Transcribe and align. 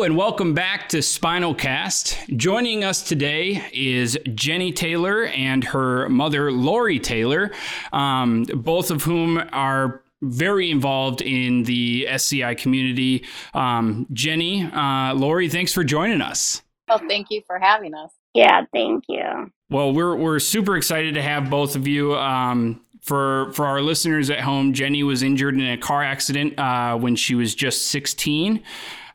Hello 0.00 0.06
and 0.06 0.16
welcome 0.16 0.54
back 0.54 0.88
to 0.88 1.02
Spinal 1.02 1.54
Cast. 1.54 2.16
Joining 2.34 2.84
us 2.84 3.02
today 3.02 3.62
is 3.70 4.16
Jenni 4.28 4.74
Taylor 4.74 5.26
and 5.26 5.62
her 5.62 6.08
mother, 6.08 6.50
Lori 6.50 6.98
Taylor, 6.98 7.50
um, 7.92 8.44
both 8.44 8.90
of 8.90 9.02
whom 9.02 9.42
are 9.52 10.02
very 10.22 10.70
involved 10.70 11.20
in 11.20 11.64
the 11.64 12.08
SCI 12.08 12.54
community. 12.54 13.26
Um, 13.52 14.06
Jenni, 14.14 14.74
uh, 14.74 15.12
Lori, 15.12 15.50
thanks 15.50 15.74
for 15.74 15.84
joining 15.84 16.22
us. 16.22 16.62
Well, 16.88 17.02
thank 17.06 17.26
you 17.28 17.42
for 17.46 17.58
having 17.58 17.94
us. 17.94 18.10
Yeah, 18.32 18.64
thank 18.72 19.04
you. 19.06 19.52
Well, 19.68 19.92
we're 19.92 20.16
we're 20.16 20.38
super 20.38 20.78
excited 20.78 21.12
to 21.12 21.20
have 21.20 21.50
both 21.50 21.76
of 21.76 21.86
you. 21.86 22.16
Um, 22.16 22.80
for 23.02 23.52
for 23.52 23.66
our 23.66 23.82
listeners 23.82 24.30
at 24.30 24.40
home, 24.40 24.72
Jenni 24.72 25.04
was 25.04 25.22
injured 25.22 25.56
in 25.56 25.66
a 25.66 25.76
car 25.76 26.02
accident 26.02 26.58
uh, 26.58 26.96
when 26.96 27.16
she 27.16 27.34
was 27.34 27.54
just 27.54 27.88
16, 27.88 28.62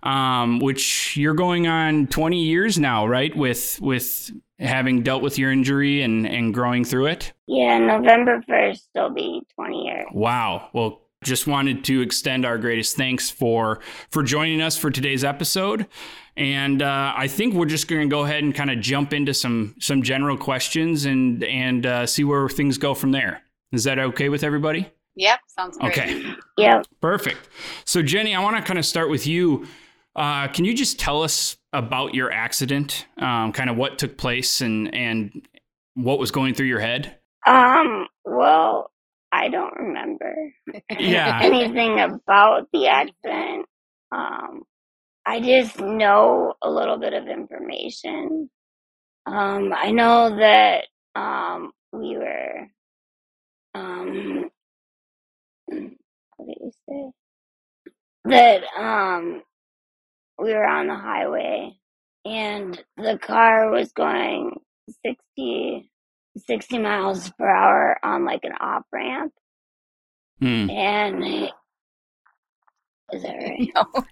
um, 0.06 0.60
which 0.60 1.18
you're 1.18 1.34
going 1.34 1.68
on 1.68 2.08
20 2.08 2.42
years 2.42 2.78
now, 2.80 3.06
right? 3.06 3.36
With 3.36 3.80
with 3.82 4.32
having 4.60 5.04
dealt 5.04 5.22
with 5.22 5.38
your 5.38 5.52
injury 5.52 6.02
and 6.04 6.26
and 6.28 6.54
growing 6.54 6.86
through 6.86 7.08
it. 7.08 7.34
Yeah, 7.48 7.78
November 7.80 8.42
1st 8.48 8.82
will 8.96 9.10
be 9.10 9.42
20 9.56 9.84
years. 9.84 10.06
Wow. 10.14 10.70
Well, 10.74 11.02
just 11.24 11.48
wanted 11.48 11.84
to 11.86 12.02
extend 12.02 12.46
our 12.46 12.58
greatest 12.58 12.96
thanks 12.96 13.30
for 13.30 13.80
for 14.12 14.24
joining 14.24 14.62
us 14.62 14.78
for 14.78 14.92
today's 14.92 15.24
episode. 15.24 15.88
And 16.38 16.82
uh, 16.82 17.14
I 17.16 17.28
think 17.28 17.54
we're 17.56 17.66
just 17.66 17.88
going 17.88 18.02
to 18.02 18.14
go 18.14 18.26
ahead 18.26 18.44
and 18.44 18.54
kind 18.54 18.70
of 18.70 18.80
jump 18.80 19.12
into 19.12 19.34
some 19.34 19.76
some 19.80 20.04
general 20.04 20.38
questions 20.38 21.06
and 21.06 21.44
and 21.44 21.86
uh, 21.86 22.06
see 22.06 22.24
where 22.24 22.48
things 22.48 22.78
go 22.78 22.94
from 22.94 23.12
there. 23.12 23.42
Is 23.72 23.86
that 23.86 23.98
okay 23.98 24.30
with 24.30 24.44
everybody? 24.44 24.92
Yep, 25.16 25.40
sounds 25.48 25.78
great. 25.78 25.92
Okay. 25.92 26.34
Yep. 26.58 26.86
Perfect. 27.02 27.50
So 27.86 28.04
Jenni, 28.04 28.36
I 28.36 28.44
want 28.44 28.58
to 28.58 28.62
kind 28.62 28.78
of 28.78 28.86
start 28.86 29.10
with 29.10 29.26
you. 29.26 29.66
Uh, 30.16 30.48
can 30.50 30.66
you 30.66 30.74
just 30.76 31.00
tell 31.00 31.24
us 31.24 31.58
about 31.74 32.14
your 32.16 32.32
accident, 32.32 33.06
um, 33.18 33.52
kind 33.52 33.70
of 33.70 33.78
what 33.78 34.00
took 34.00 34.18
place 34.18 34.62
and 34.62 34.94
and 34.96 35.48
what 35.96 36.20
was 36.20 36.32
going 36.32 36.54
through 36.54 36.68
your 36.68 36.80
head? 36.80 37.18
Um, 37.46 38.08
well, 38.26 38.92
I 39.32 39.50
don't 39.50 39.76
remember 39.76 40.36
Yeah. 40.98 41.40
anything 41.44 42.00
about 42.00 42.68
the 42.74 42.88
accident. 42.88 43.66
Um, 44.12 44.64
I 45.26 45.42
just 45.42 45.80
know 45.80 46.54
a 46.62 46.70
little 46.70 46.98
bit 46.98 47.14
of 47.14 47.28
information. 47.28 48.50
Um, 49.26 49.74
I 49.76 49.92
know 49.92 50.38
that 50.38 50.86
um, 51.16 51.72
we 51.94 52.18
were 52.18 52.68
um, 53.76 54.50
what 55.68 56.48
did 56.48 56.58
you 56.62 56.72
say? 56.90 57.12
That 58.26 58.64
um, 58.78 59.44
we 60.40 60.54
were 60.54 60.66
on 60.68 60.88
the 60.88 60.96
highway 60.96 61.72
and 62.26 62.82
the 62.98 63.18
car 63.22 63.70
was 63.70 63.92
going 63.94 64.60
60, 65.06 65.90
60 66.38 66.78
miles 66.80 67.32
per 67.38 67.48
hour 67.50 67.98
on 68.04 68.26
like 68.26 68.44
an 68.44 68.54
off 68.60 68.84
ramp. 68.92 69.32
Hmm. 70.40 70.70
And 70.70 71.24
is 73.14 73.24
that 73.24 73.36
right? 73.38 73.70
No. 73.74 74.04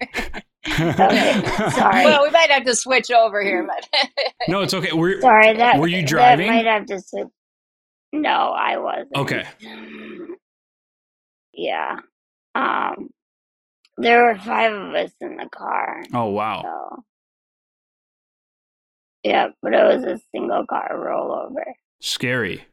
Okay, 0.66 1.70
sorry. 1.72 2.06
well, 2.06 2.24
we 2.24 2.30
might 2.30 2.50
have 2.50 2.64
to 2.64 2.76
switch 2.76 3.12
over 3.12 3.42
here, 3.44 3.68
but 3.68 4.02
no, 4.48 4.62
it's 4.62 4.74
okay. 4.74 4.94
We're 4.94 5.20
Sorry, 5.20 5.58
that 5.58 5.78
Were 5.78 5.88
you 5.88 6.02
that 6.02 6.08
driving? 6.08 6.48
might 6.48 6.66
have 6.66 6.86
to. 6.86 7.00
Sit. 7.02 7.28
No, 8.14 8.30
I 8.30 8.78
wasn't. 8.78 9.16
Okay. 9.16 9.46
Yeah. 11.54 11.98
Um, 12.56 13.10
there 13.98 14.24
were 14.26 14.36
five 14.36 14.74
of 14.74 14.94
us 14.96 15.12
in 15.22 15.38
the 15.38 15.48
car. 15.50 16.04
Oh 16.14 16.30
wow. 16.30 16.62
So. 16.64 17.04
Yeah, 19.24 19.48
but 19.62 19.74
it 19.74 19.84
was 19.84 20.04
a 20.04 20.20
single 20.34 20.66
car 20.68 20.90
rollover. 20.96 21.64
Scary. 22.02 22.66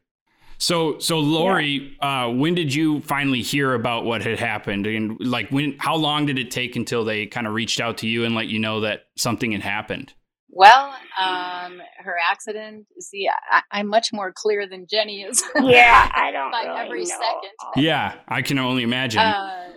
So, 0.58 0.98
so 0.98 1.18
Lori, 1.20 1.96
uh, 2.00 2.28
when 2.28 2.54
did 2.54 2.74
you 2.74 3.00
finally 3.00 3.40
hear 3.40 3.72
about 3.72 4.04
what 4.04 4.20
had 4.22 4.38
happened, 4.38 4.86
and 4.86 5.16
like 5.20 5.48
when? 5.50 5.76
How 5.78 5.96
long 5.96 6.26
did 6.26 6.38
it 6.38 6.50
take 6.50 6.76
until 6.76 7.02
they 7.04 7.26
kind 7.26 7.46
of 7.46 7.54
reached 7.54 7.80
out 7.80 7.98
to 7.98 8.06
you 8.08 8.24
and 8.26 8.34
let 8.34 8.48
you 8.48 8.58
know 8.58 8.80
that 8.80 9.04
something 9.16 9.52
had 9.52 9.62
happened? 9.62 10.12
well, 10.52 10.92
um, 11.18 11.80
her 11.98 12.16
accident. 12.30 12.84
See, 12.98 13.28
I, 13.50 13.62
I'm 13.70 13.86
much 13.86 14.12
more 14.12 14.32
clear 14.34 14.66
than 14.68 14.84
Jenni 14.86 15.26
is. 15.28 15.42
Yeah, 15.62 16.10
I 16.12 16.30
don't 16.32 16.50
By 16.50 16.64
really 16.64 16.80
every 16.86 17.00
know. 17.04 17.04
second. 17.04 17.82
Yeah, 17.84 18.16
I 18.28 18.42
can 18.42 18.58
only 18.58 18.82
imagine. 18.82 19.20
Uh, 19.20 19.68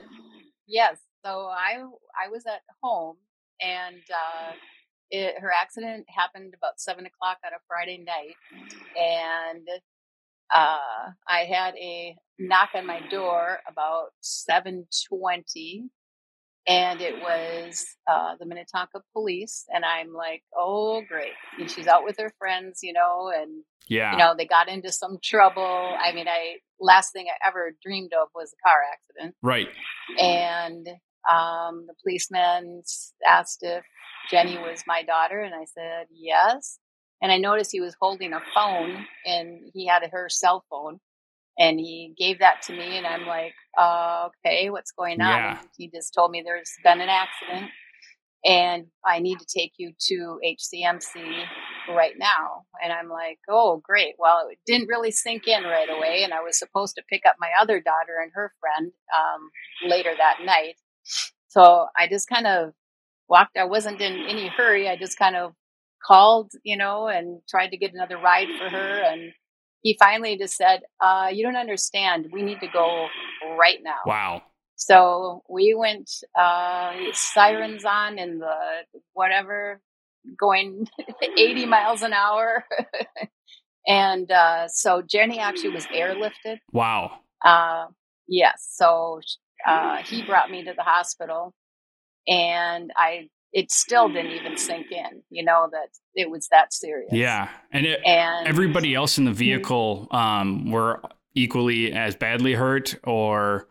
yes. 0.67 0.97
So 1.25 1.47
I 1.47 1.81
I 2.21 2.29
was 2.29 2.45
at 2.45 2.61
home, 2.81 3.15
and 3.61 4.01
uh, 4.11 4.51
it, 5.09 5.35
her 5.39 5.51
accident 5.51 6.05
happened 6.09 6.53
about 6.57 6.79
seven 6.79 7.05
o'clock 7.05 7.37
on 7.45 7.53
a 7.53 7.61
Friday 7.67 8.03
night, 8.05 8.35
and 8.99 9.67
uh, 10.53 11.11
I 11.27 11.45
had 11.45 11.75
a 11.75 12.15
knock 12.39 12.69
on 12.75 12.85
my 12.85 12.99
door 13.09 13.59
about 13.69 14.07
seven 14.19 14.85
twenty, 15.07 15.85
and 16.67 16.99
it 16.99 17.21
was 17.21 17.85
uh, 18.05 18.35
the 18.37 18.45
Minnetonka 18.45 19.01
police, 19.13 19.63
and 19.73 19.85
I'm 19.85 20.13
like, 20.13 20.43
oh 20.57 21.03
great, 21.07 21.31
and 21.57 21.71
she's 21.71 21.87
out 21.87 22.03
with 22.03 22.17
her 22.19 22.33
friends, 22.37 22.79
you 22.83 22.91
know, 22.91 23.31
and 23.33 23.63
yeah. 23.87 24.11
you 24.11 24.17
know 24.17 24.33
they 24.37 24.45
got 24.45 24.67
into 24.67 24.91
some 24.91 25.19
trouble. 25.23 25.95
I 25.97 26.11
mean, 26.11 26.27
I 26.27 26.55
last 26.81 27.13
thing 27.13 27.27
I 27.29 27.47
ever 27.47 27.71
dreamed 27.81 28.11
of 28.11 28.27
was 28.35 28.53
a 28.53 28.67
car 28.67 28.81
accident 28.91 29.35
right. 29.41 29.69
and 30.19 30.85
um, 31.31 31.85
the 31.87 31.93
policeman 32.03 32.83
asked 33.27 33.59
if 33.61 33.83
Jenni 34.31 34.61
was 34.61 34.83
my 34.87 35.03
daughter, 35.03 35.41
and 35.41 35.53
I 35.53 35.65
said 35.65 36.07
yes. 36.11 36.79
And 37.21 37.31
I 37.31 37.37
noticed 37.37 37.71
he 37.71 37.81
was 37.81 37.95
holding 37.99 38.33
a 38.33 38.41
phone, 38.53 39.05
and 39.25 39.71
he 39.73 39.87
had 39.87 40.03
her 40.11 40.27
cell 40.29 40.65
phone, 40.69 40.99
and 41.57 41.79
he 41.79 42.13
gave 42.17 42.39
that 42.39 42.61
to 42.63 42.73
me, 42.73 42.97
and 42.97 43.05
I'm 43.05 43.25
like, 43.25 43.53
uh, 43.77 44.27
okay, 44.45 44.69
what's 44.69 44.91
going 44.91 45.21
on? 45.21 45.27
Yeah. 45.27 45.59
And 45.59 45.69
he 45.77 45.89
just 45.89 46.13
told 46.13 46.31
me 46.31 46.41
there's 46.43 46.71
been 46.83 46.99
an 46.99 47.09
accident, 47.09 47.71
and 48.43 48.87
I 49.05 49.19
need 49.19 49.39
to 49.39 49.45
take 49.45 49.73
you 49.77 49.93
to 50.07 50.39
HCMC 50.45 51.45
right 51.89 52.13
now. 52.17 52.63
And 52.83 52.91
I'm 52.91 53.07
like, 53.09 53.39
oh, 53.49 53.81
great. 53.83 54.15
Well, 54.17 54.47
it 54.51 54.57
didn't 54.65 54.89
really 54.89 55.11
sink 55.11 55.47
in 55.47 55.63
right 55.63 55.89
away, 55.89 56.23
and 56.23 56.33
I 56.33 56.41
was 56.41 56.59
supposed 56.59 56.95
to 56.95 57.03
pick 57.09 57.21
up 57.25 57.35
my 57.39 57.49
other 57.59 57.79
daughter 57.79 58.19
and 58.21 58.31
her 58.33 58.51
friend 58.59 58.91
um, 59.15 59.49
later 59.89 60.11
that 60.17 60.45
night. 60.45 60.75
So 61.49 61.87
I 61.97 62.07
just 62.07 62.27
kind 62.27 62.47
of 62.47 62.73
walked. 63.29 63.57
I 63.57 63.65
wasn't 63.65 64.01
in 64.01 64.25
any 64.27 64.47
hurry. 64.47 64.89
I 64.89 64.95
just 64.95 65.17
kind 65.17 65.35
of 65.35 65.53
called, 66.05 66.51
you 66.63 66.77
know, 66.77 67.07
and 67.07 67.41
tried 67.49 67.69
to 67.69 67.77
get 67.77 67.93
another 67.93 68.17
ride 68.17 68.47
for 68.57 68.69
her. 68.69 69.03
And 69.05 69.31
he 69.81 69.95
finally 69.99 70.37
just 70.37 70.55
said, 70.55 70.81
uh, 70.99 71.29
"You 71.31 71.43
don't 71.43 71.55
understand. 71.55 72.29
We 72.31 72.41
need 72.41 72.59
to 72.61 72.67
go 72.67 73.07
right 73.57 73.79
now." 73.83 73.99
Wow. 74.05 74.43
So 74.75 75.43
we 75.47 75.73
went, 75.75 76.09
uh, 76.37 76.93
sirens 77.13 77.85
on 77.85 78.19
and 78.19 78.41
the 78.41 78.55
whatever, 79.13 79.79
going 80.37 80.87
80 81.37 81.65
miles 81.67 82.01
an 82.01 82.13
hour. 82.13 82.65
and 83.87 84.29
uh, 84.31 84.67
so 84.67 85.01
Jenni 85.01 85.37
actually 85.37 85.69
was 85.69 85.85
airlifted. 85.87 86.57
Wow. 86.71 87.19
Uh, 87.45 87.85
yes. 88.27 88.67
So 88.71 89.21
uh, 89.65 89.97
he 90.03 90.23
brought 90.23 90.49
me 90.51 90.63
to 90.63 90.73
the 90.75 90.83
hospital, 90.83 91.53
and 92.27 92.91
I 92.95 93.29
it 93.53 93.71
still 93.71 94.09
didn't 94.09 94.31
even 94.31 94.57
sink 94.57 94.91
in, 94.91 95.21
you 95.29 95.43
know, 95.43 95.69
that 95.71 95.89
it 96.15 96.29
was 96.29 96.47
that 96.47 96.73
serious. 96.73 97.11
Yeah. 97.13 97.49
And 97.71 97.85
it, 97.85 97.99
And 98.03 98.47
everybody 98.47 98.95
else 98.95 99.19
in 99.19 99.25
the 99.25 99.31
vehicle 99.31 100.07
um, 100.09 100.71
were 100.71 101.01
equally 101.35 101.93
as 101.93 102.15
badly 102.15 102.53
hurt, 102.53 102.95
or 103.03 103.67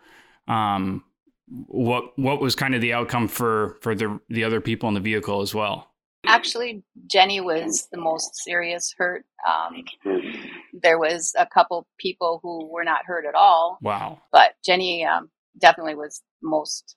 um, 0.47 1.05
what? 1.49 2.17
What 2.17 2.41
was 2.41 2.55
kind 2.55 2.75
of 2.75 2.81
the 2.81 2.93
outcome 2.93 3.29
for 3.29 3.77
for 3.83 3.95
the 3.95 4.21
the 4.29 4.45
other 4.45 4.61
people 4.61 4.89
in 4.89 4.95
the 4.95 5.01
vehicle 5.01 5.43
as 5.43 5.55
well? 5.55 5.89
Actually, 6.25 6.85
Jenni 7.09 7.43
was 7.43 7.89
the 7.91 7.99
most 7.99 8.37
serious 8.37 8.95
hurt. 8.97 9.25
Um, 9.45 9.83
there 10.73 10.97
was 10.99 11.35
a 11.37 11.47
couple 11.47 11.85
people 11.99 12.39
who 12.45 12.67
were 12.73 12.85
not 12.85 13.05
hurt 13.05 13.27
at 13.27 13.35
all, 13.35 13.79
Wow. 13.83 14.23
but 14.31 14.53
Jenni 14.67 15.05
um, 15.05 15.31
definitely 15.59 15.95
was 15.95 16.23
most 16.43 16.97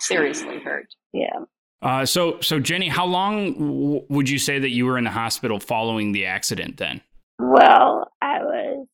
seriously 0.00 0.58
hurt. 0.60 0.86
Yeah. 1.12 1.40
Uh, 1.82 2.06
so 2.06 2.40
so 2.40 2.58
Jenni, 2.58 2.88
how 2.88 3.06
long 3.06 3.52
w- 3.54 4.06
would 4.08 4.28
you 4.28 4.38
say 4.38 4.58
that 4.58 4.70
you 4.70 4.86
were 4.86 4.98
in 4.98 5.04
the 5.04 5.10
hospital 5.10 5.60
following 5.60 6.12
the 6.12 6.26
accident? 6.26 6.78
Then. 6.78 7.00
Well, 7.38 8.10
I 8.22 8.42
was 8.42 8.86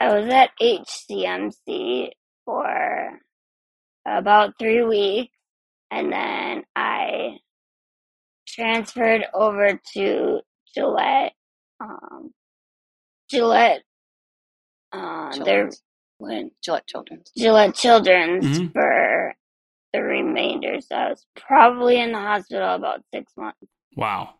I 0.00 0.18
was 0.18 0.28
at 0.32 0.50
HCMC 0.60 2.10
for 2.44 3.20
about 4.06 4.58
three 4.58 4.82
weeks, 4.82 5.32
and 5.90 6.12
then 6.12 6.64
I 6.74 7.38
transferred 8.48 9.24
over 9.32 9.80
to 9.94 10.40
Gillette. 10.74 11.32
Um, 11.80 12.32
Gillette. 13.30 13.82
Uh, 14.92 15.30
they're 15.44 15.70
Children's. 15.70 15.82
When 16.22 16.50
Gillette 16.62 16.86
Children's. 16.86 17.30
Gillette 17.36 17.74
Children's 17.74 18.60
Mhm. 18.60 18.72
for 18.72 19.34
the 19.92 20.02
remainder. 20.02 20.80
So 20.80 20.96
I 20.96 21.08
was 21.10 21.26
probably 21.36 22.00
in 22.00 22.12
the 22.12 22.18
hospital 22.18 22.74
about 22.74 23.02
six 23.12 23.32
months. 23.36 23.58
Wow. 23.96 24.34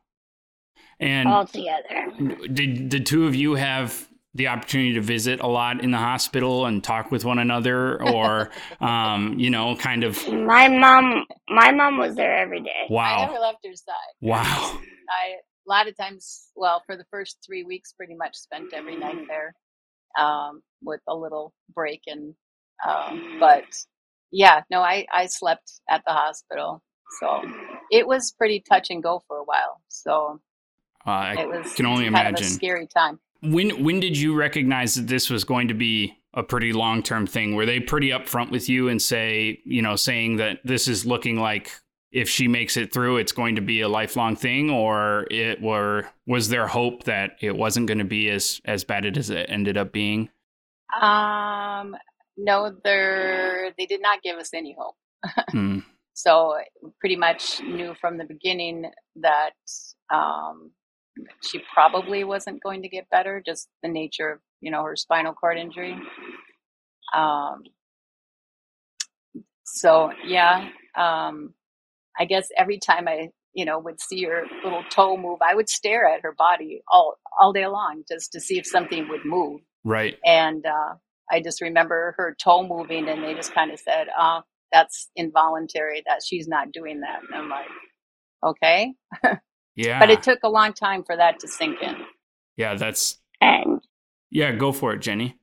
And 1.01 1.29
altogether, 1.29 2.11
did 2.53 2.91
the 2.91 3.01
two 3.01 3.27
of 3.27 3.35
you 3.35 3.55
have 3.57 4.09
the 4.35 4.49
opportunity 4.49 4.95
to 4.95 5.01
visit 5.01 5.41
a 5.41 5.47
lot 5.47 5.83
in 5.83 5.91
the 5.91 5.99
hospital 5.99 6.65
and 6.65 6.83
talk 6.83 7.11
with 7.11 7.25
one 7.25 7.39
another, 7.39 8.01
or 8.03 8.51
um, 8.81 9.39
you 9.39 9.51
know, 9.51 9.77
kind 9.77 10.05
of? 10.05 10.27
My 10.33 10.69
mom, 10.69 11.27
my 11.49 11.73
mom 11.73 11.99
was 11.99 12.15
there 12.15 12.37
every 12.39 12.61
day. 12.61 12.87
Wow. 12.89 13.17
I 13.19 13.27
never 13.27 13.39
left 13.41 13.59
her 13.67 13.75
side. 13.75 13.95
Wow. 14.21 14.79
I 15.11 15.35
a 15.67 15.69
lot 15.71 15.87
of 15.89 15.97
times, 15.97 16.49
well, 16.57 16.83
for 16.87 16.97
the 16.97 17.05
first 17.11 17.39
three 17.45 17.63
weeks, 17.65 17.93
pretty 17.93 18.15
much 18.15 18.35
spent 18.37 18.73
every 18.73 18.97
night 18.97 19.29
there, 19.29 19.55
um, 20.19 20.61
with 20.83 21.01
a 21.09 21.15
little 21.15 21.53
break 21.75 22.03
and, 22.07 22.35
um, 22.87 23.37
but 23.39 23.65
yeah, 24.33 24.63
no, 24.71 24.81
I 24.81 25.07
I 25.13 25.27
slept 25.27 25.81
at 25.89 26.03
the 26.07 26.13
hospital, 26.13 26.83
so 27.21 27.43
it 27.91 28.07
was 28.07 28.33
pretty 28.33 28.65
touch 28.67 28.89
and 28.91 29.03
go 29.03 29.23
for 29.29 29.37
a 29.37 29.45
while. 29.45 29.83
So 29.89 30.41
uh, 31.07 31.11
I 31.11 31.43
it 31.43 31.49
was 31.49 31.73
can 31.75 31.87
only 31.87 32.07
imagine. 32.07 32.49
scary 32.49 32.89
time. 32.89 33.21
When 33.43 33.85
when 33.85 34.01
did 34.01 34.17
you 34.17 34.35
recognize 34.35 34.95
that 34.95 35.07
this 35.07 35.29
was 35.29 35.45
going 35.45 35.69
to 35.69 35.75
be 35.75 36.17
a 36.33 36.43
pretty 36.43 36.73
long 36.73 37.03
term 37.03 37.27
thing? 37.27 37.55
Were 37.55 37.67
they 37.67 37.79
pretty 37.79 38.09
upfront 38.09 38.51
with 38.51 38.69
you 38.69 38.89
and 38.89 39.01
say, 39.01 39.61
you 39.65 39.83
know, 39.83 39.97
saying 39.97 40.37
that 40.37 40.61
this 40.65 40.89
is 40.89 41.05
looking 41.05 41.39
like 41.39 41.71
if 42.11 42.29
she 42.29 42.49
makes 42.49 42.77
it 42.77 42.93
through, 42.93 43.19
it's 43.19 43.33
going 43.33 43.57
to 43.57 43.63
be 43.63 43.83
a 43.83 43.89
lifelong 43.89 44.37
thing, 44.37 44.71
or 44.71 45.27
it 45.31 45.61
were 45.61 46.09
was 46.27 46.49
there 46.49 46.69
hope 46.69 47.05
that 47.05 47.37
it 47.41 47.55
wasn't 47.55 47.87
going 47.87 47.99
to 47.99 48.05
be 48.05 48.31
as 48.31 48.63
as 48.65 48.85
bad 48.85 49.05
as 49.19 49.29
it 49.29 49.47
ended 49.51 49.77
up 49.77 49.93
being? 49.93 50.31
Um, 51.01 51.97
no, 52.37 52.75
they 52.85 53.73
they 53.79 53.87
did 53.87 54.03
not 54.03 54.23
give 54.23 54.37
us 54.39 54.51
any 54.55 54.77
hope. 54.79 54.97
Hmm. 55.51 55.79
So 56.15 56.57
pretty 57.01 57.17
much 57.17 57.61
knew 57.63 57.95
from 58.01 58.19
the 58.19 58.25
beginning 58.25 58.87
that 59.17 59.53
um, 60.13 60.71
she 61.43 61.61
probably 61.75 62.25
wasn't 62.25 62.63
going 62.63 62.83
to 62.83 62.89
get 62.89 63.09
better, 63.11 63.43
just 63.45 63.69
the 63.83 63.89
nature 63.89 64.31
of 64.33 64.41
you 64.61 64.71
know 64.71 64.85
her 64.85 64.97
spinal 64.97 65.35
cord 65.35 65.59
injury. 65.59 65.97
Um, 67.15 67.63
so 69.65 70.11
yeah, 70.27 70.69
um, 70.99 71.55
I 72.19 72.25
guess 72.27 72.49
every 72.59 72.79
time 72.79 73.09
I 73.09 73.31
you 73.55 73.65
know 73.65 73.79
would 73.79 74.01
see 74.01 74.25
her 74.25 74.45
little 74.65 74.85
toe 74.91 75.17
move, 75.17 75.41
I 75.43 75.55
would 75.55 75.69
stare 75.69 76.07
at 76.09 76.23
her 76.23 76.35
body 76.37 76.83
all 76.93 77.17
all 77.41 77.53
day 77.53 77.67
long 77.67 78.05
just 78.09 78.33
to 78.33 78.41
see 78.41 78.59
if 78.59 78.67
something 78.67 79.09
would 79.09 79.25
move. 79.25 79.61
Right. 79.85 80.19
And 80.25 80.67
uh, 80.67 80.95
I 81.31 81.41
just 81.43 81.61
remember 81.63 82.15
her 82.19 82.37
toe 82.43 82.67
moving, 82.67 83.09
and 83.09 83.25
they 83.25 83.35
just 83.35 83.55
kind 83.55 83.71
of 83.73 83.81
said, 83.81 84.09
"Uh, 84.19 84.43
that's 84.73 85.11
involuntary. 85.17 86.03
That 86.07 86.23
she's 86.27 86.49
not 86.49 86.73
doing 86.73 87.01
that." 87.01 87.21
And 87.23 87.35
I'm 87.37 87.49
like, 87.49 87.69
"Okay." 88.45 88.95
Yeah. 89.77 90.01
but 90.01 90.11
it 90.11 90.23
took 90.23 90.41
a 90.45 90.51
long 90.51 90.75
time 90.75 91.05
for 91.05 91.17
that 91.17 91.41
to 91.41 91.49
sink 91.49 91.83
in. 91.83 91.97
Yeah, 92.57 92.75
that's 92.77 93.19
and 93.41 93.81
yeah. 94.31 94.53
Go 94.53 94.73
for 94.73 94.93
it, 94.95 95.01
Jenni. 95.03 95.35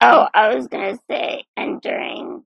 oh, 0.00 0.28
I 0.34 0.54
was 0.54 0.68
gonna 0.68 0.98
say, 1.10 1.44
and 1.56 1.80
during 1.82 2.44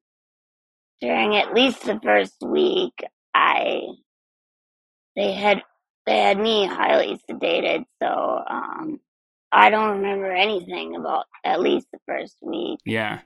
during 1.01 1.37
at 1.37 1.55
least 1.55 1.85
the 1.85 2.01
first 2.03 2.37
week, 2.45 3.05
I 3.35 3.83
they 5.17 5.33
had 5.33 5.63
they 6.07 6.19
had 6.19 6.39
me 6.39 6.67
highly 6.67 7.21
sedated, 7.31 7.85
so 8.03 8.43
um, 8.49 9.01
I 9.53 9.71
don't 9.71 9.97
remember 9.97 10.31
anything 10.31 10.97
about 10.97 11.27
at 11.45 11.61
least 11.61 11.89
the 11.93 11.99
first 12.07 12.37
week 12.41 12.79
Yeah. 12.85 13.21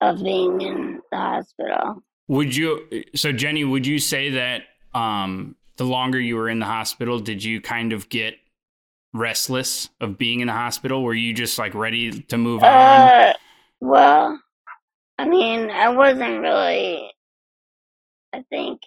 of 0.00 0.22
being 0.22 0.60
in 0.60 1.00
the 1.10 1.16
hospital. 1.16 2.02
Would 2.28 2.54
you? 2.54 3.04
So, 3.14 3.32
Jenni, 3.32 3.68
would 3.68 3.86
you 3.86 3.98
say 3.98 4.30
that 4.30 4.64
um, 4.94 5.56
the 5.76 5.84
longer 5.84 6.20
you 6.20 6.36
were 6.36 6.48
in 6.48 6.58
the 6.58 6.66
hospital, 6.66 7.18
did 7.20 7.42
you 7.42 7.60
kind 7.60 7.92
of 7.92 8.08
get 8.08 8.36
restless 9.12 9.88
of 10.00 10.18
being 10.18 10.40
in 10.40 10.48
the 10.48 10.52
hospital? 10.52 11.02
Were 11.02 11.14
you 11.14 11.32
just 11.32 11.58
like 11.58 11.74
ready 11.74 12.22
to 12.22 12.38
move 12.38 12.62
on? 12.62 12.70
Uh, 12.70 13.32
well, 13.80 14.40
I 15.18 15.28
mean, 15.28 15.70
I 15.70 15.88
wasn't 15.90 16.40
really. 16.40 17.10
I 18.32 18.42
think 18.50 18.80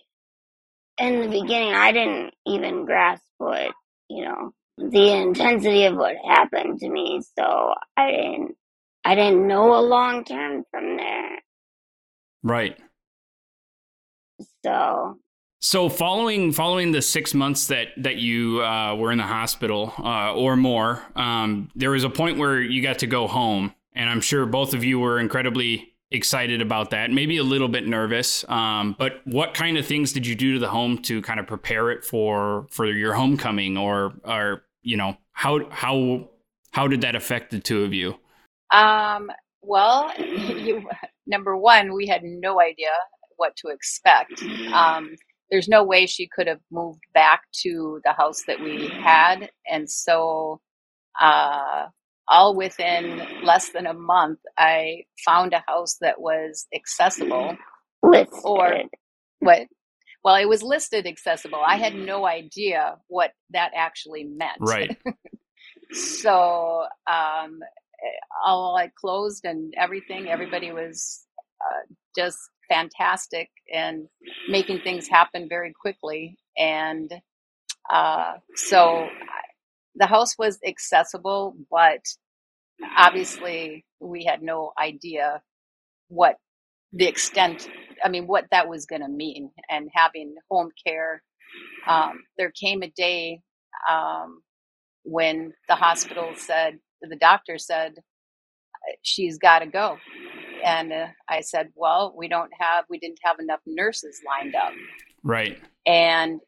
in 0.99 1.21
the 1.21 1.27
beginning, 1.27 1.73
I 1.73 1.91
didn't 1.91 2.33
even 2.45 2.85
grasp 2.85 3.23
what 3.37 3.71
you 4.09 4.25
know 4.25 4.53
the 4.79 5.11
intensity 5.11 5.85
of 5.85 5.95
what 5.95 6.15
happened 6.27 6.79
to 6.79 6.89
me. 6.89 7.21
So 7.37 7.73
I 7.97 8.11
didn't. 8.11 8.55
I 9.05 9.15
didn't 9.15 9.47
know 9.47 9.79
a 9.79 9.81
long 9.81 10.23
term 10.23 10.63
from 10.71 10.97
there. 10.97 11.39
Right. 12.43 12.77
So 14.63 15.17
So 15.61 15.89
following 15.89 16.53
following 16.53 16.93
the 16.93 17.01
six 17.01 17.33
months 17.33 17.67
that 17.67 17.89
that 17.97 18.15
you 18.15 18.63
uh, 18.63 18.95
were 18.95 19.11
in 19.11 19.17
the 19.17 19.25
hospital 19.25 19.93
uh, 19.99 20.33
or 20.33 20.55
more, 20.55 21.01
um, 21.15 21.69
there 21.75 21.91
was 21.91 22.05
a 22.05 22.09
point 22.09 22.37
where 22.37 22.61
you 22.61 22.81
got 22.81 22.99
to 22.99 23.07
go 23.07 23.27
home, 23.27 23.73
and 23.93 24.09
I'm 24.09 24.21
sure 24.21 24.45
both 24.45 24.73
of 24.73 24.85
you 24.85 24.99
were 24.99 25.19
incredibly 25.19 25.93
excited 26.11 26.61
about 26.61 26.91
that. 26.91 27.11
Maybe 27.11 27.37
a 27.37 27.43
little 27.43 27.67
bit 27.67 27.85
nervous. 27.85 28.45
Um, 28.47 28.95
but 28.97 29.19
what 29.25 29.53
kind 29.53 29.77
of 29.77 29.85
things 29.85 30.13
did 30.13 30.25
you 30.25 30.33
do 30.33 30.53
to 30.53 30.59
the 30.59 30.69
home 30.69 30.97
to 31.03 31.21
kind 31.21 31.41
of 31.41 31.45
prepare 31.47 31.91
it 31.91 32.05
for 32.05 32.65
for 32.69 32.85
your 32.85 33.13
homecoming, 33.13 33.77
or 33.77 34.13
or 34.23 34.63
you 34.81 34.97
know 34.97 35.17
how 35.31 35.69
how 35.69 36.29
how 36.71 36.87
did 36.87 37.01
that 37.01 37.15
affect 37.15 37.51
the 37.51 37.59
two 37.59 37.83
of 37.83 37.93
you? 37.93 38.15
Um, 38.71 39.31
well, 39.61 40.11
you, 40.19 40.87
number 41.25 41.57
one, 41.57 41.93
we 41.93 42.07
had 42.07 42.23
no 42.23 42.61
idea 42.61 42.91
what 43.37 43.55
to 43.57 43.69
expect. 43.69 44.41
Um, 44.73 45.15
there's 45.49 45.67
no 45.67 45.83
way 45.83 46.05
she 46.05 46.27
could 46.27 46.47
have 46.47 46.59
moved 46.71 47.01
back 47.13 47.41
to 47.63 47.99
the 48.03 48.13
house 48.13 48.43
that 48.45 48.59
we 48.59 48.87
had, 48.87 49.49
and 49.67 49.89
so 49.89 50.61
uh, 51.19 51.87
all 52.27 52.55
within 52.55 53.21
less 53.43 53.69
than 53.69 53.87
a 53.87 53.93
month, 53.93 54.39
I 54.57 55.03
found 55.25 55.53
a 55.53 55.63
house 55.67 55.97
that 56.01 56.21
was 56.21 56.67
accessible. 56.73 57.57
listed. 58.03 58.39
Or 58.43 58.83
what? 59.39 59.67
Well, 60.24 60.36
it 60.36 60.50
was 60.50 60.62
listed 60.62 61.07
accessible. 61.07 61.60
I 61.66 61.77
had 61.77 61.95
no 61.95 62.25
idea 62.25 62.98
what 63.07 63.31
that 63.51 63.71
actually 63.75 64.25
meant. 64.25 64.57
Right. 64.60 64.98
so 65.92 66.85
um, 67.09 67.59
all 68.45 68.76
I 68.76 68.92
closed 68.99 69.45
and 69.45 69.73
everything, 69.78 70.28
everybody 70.28 70.71
was 70.71 71.26
uh, 71.61 71.94
just 72.16 72.38
fantastic 72.68 73.49
and 73.73 74.07
making 74.47 74.81
things 74.81 75.07
happen 75.07 75.47
very 75.49 75.73
quickly. 75.73 76.38
And 76.57 77.11
uh, 77.90 78.33
so 78.56 79.07
the 79.95 80.06
house 80.06 80.38
was 80.38 80.59
accessible, 80.66 81.56
but 81.71 82.06
obviously 82.97 83.85
we 83.99 84.23
had 84.23 84.42
no 84.42 84.71
idea 84.80 85.42
what 86.07 86.38
the 86.94 87.06
extent, 87.06 87.69
I 88.03 88.09
mean, 88.09 88.27
what 88.27 88.45
that 88.51 88.68
was 88.68 88.85
going 88.85 89.01
to 89.01 89.07
mean. 89.07 89.51
And 89.69 89.89
having 89.94 90.35
home 90.49 90.69
care, 90.85 91.23
um, 91.87 92.23
there 92.37 92.51
came 92.51 92.81
a 92.83 92.89
day 92.89 93.41
um, 93.89 94.41
when 95.03 95.53
the 95.68 95.75
hospital 95.75 96.31
said, 96.35 96.79
the 97.01 97.15
doctor 97.15 97.57
said, 97.57 97.95
she's 99.01 99.37
got 99.37 99.59
to 99.59 99.68
go. 99.68 99.97
And 100.65 100.91
uh, 100.91 101.07
I 101.27 101.41
said, 101.41 101.69
well, 101.75 102.13
we 102.18 102.27
don't 102.27 102.51
have, 102.59 102.85
we 102.89 102.99
didn't 102.99 103.19
have 103.23 103.39
enough 103.39 103.61
nurses 103.65 104.21
lined 104.25 104.56
up. 104.56 104.73
Right. 105.23 105.57
And 105.85 106.39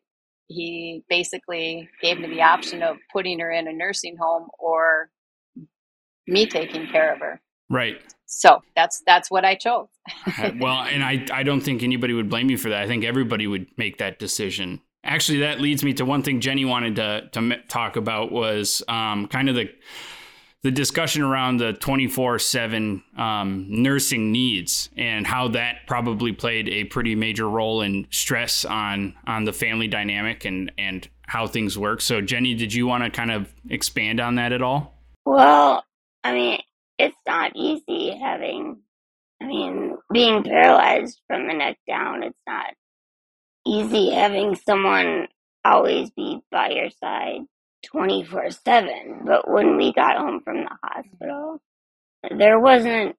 he 0.48 1.04
basically 1.10 1.90
gave 2.02 2.20
me 2.20 2.28
the 2.28 2.42
option 2.42 2.84
of 2.84 2.98
putting 3.12 3.40
her 3.40 3.52
in 3.52 3.68
a 3.68 3.74
nursing 3.74 4.18
home 4.18 4.50
or 4.60 5.10
me 6.28 6.46
taking 6.46 6.88
care 6.88 7.14
of 7.14 7.20
her. 7.20 7.42
Right. 7.72 8.02
So 8.26 8.62
that's 8.76 9.02
that's 9.06 9.32
what 9.32 9.46
I 9.46 9.56
chose. 9.56 9.88
well, 10.60 10.82
and 10.84 11.04
I 11.04 11.26
I 11.34 11.44
don't 11.44 11.62
think 11.62 11.84
anybody 11.84 12.14
would 12.14 12.30
blame 12.30 12.50
you 12.50 12.58
for 12.58 12.70
that. 12.70 12.82
I 12.82 12.88
think 12.88 13.04
everybody 13.04 13.48
would 13.48 13.68
make 13.78 13.98
that 13.98 14.20
decision. 14.20 14.82
Actually, 15.04 15.40
that 15.40 15.60
leads 15.60 15.84
me 15.84 15.94
to 15.94 16.06
one 16.06 16.22
thing 16.22 16.40
Jenni 16.40 16.68
wanted 16.68 16.96
to 16.98 17.30
to 17.32 17.58
talk 17.68 17.96
about 17.96 18.32
was 18.32 18.84
um, 18.88 19.28
kind 19.28 19.50
of 19.50 19.56
the 19.56 19.70
the 20.64 20.72
discussion 20.72 21.24
around 21.24 21.58
the 21.58 21.74
24 21.74 22.38
7 22.38 23.04
um, 23.18 23.66
nursing 23.68 24.32
needs 24.32 24.90
and 24.96 25.26
how 25.26 25.48
that 25.48 25.88
probably 25.88 26.32
played 26.32 26.70
a 26.70 26.84
pretty 26.84 27.16
major 27.16 27.50
role 27.50 27.82
in 27.82 28.06
stress 28.12 28.64
on 28.64 29.16
on 29.26 29.44
the 29.46 29.54
family 29.54 29.88
dynamic 29.88 30.46
and 30.46 30.72
and 30.78 31.10
how 31.24 31.48
things 31.48 31.80
work 31.80 32.00
so 32.00 32.22
jenni 32.22 32.56
did 32.56 32.72
you 32.72 32.86
want 32.86 33.04
to 33.04 33.10
kind 33.10 33.32
of 33.32 33.52
expand 33.70 34.20
on 34.20 34.36
that 34.36 34.52
at 34.52 34.62
all 34.62 35.02
Well, 35.26 35.84
I 36.24 36.34
mean, 36.34 36.60
it's 37.02 37.18
not 37.28 37.52
easy 37.56 38.18
having, 38.18 38.82
I 39.42 39.46
mean, 39.46 39.98
being 40.12 40.44
paralyzed 40.44 41.20
from 41.28 41.48
the 41.48 41.54
neck 41.54 41.78
down. 41.88 42.24
It's 42.24 42.38
not 42.48 42.74
easy 43.66 44.12
having 44.12 44.56
someone 44.56 45.28
always 45.66 46.10
be 46.12 46.40
by 46.52 46.70
your 46.70 46.90
side 46.90 47.42
24 47.88 48.52
7. 48.52 49.22
But 49.26 49.50
when 49.50 49.78
we 49.78 49.94
got 49.94 50.18
home 50.18 50.42
from 50.44 50.58
the 50.58 50.78
hospital, 50.84 51.62
there 52.38 52.60
wasn't, 52.60 53.16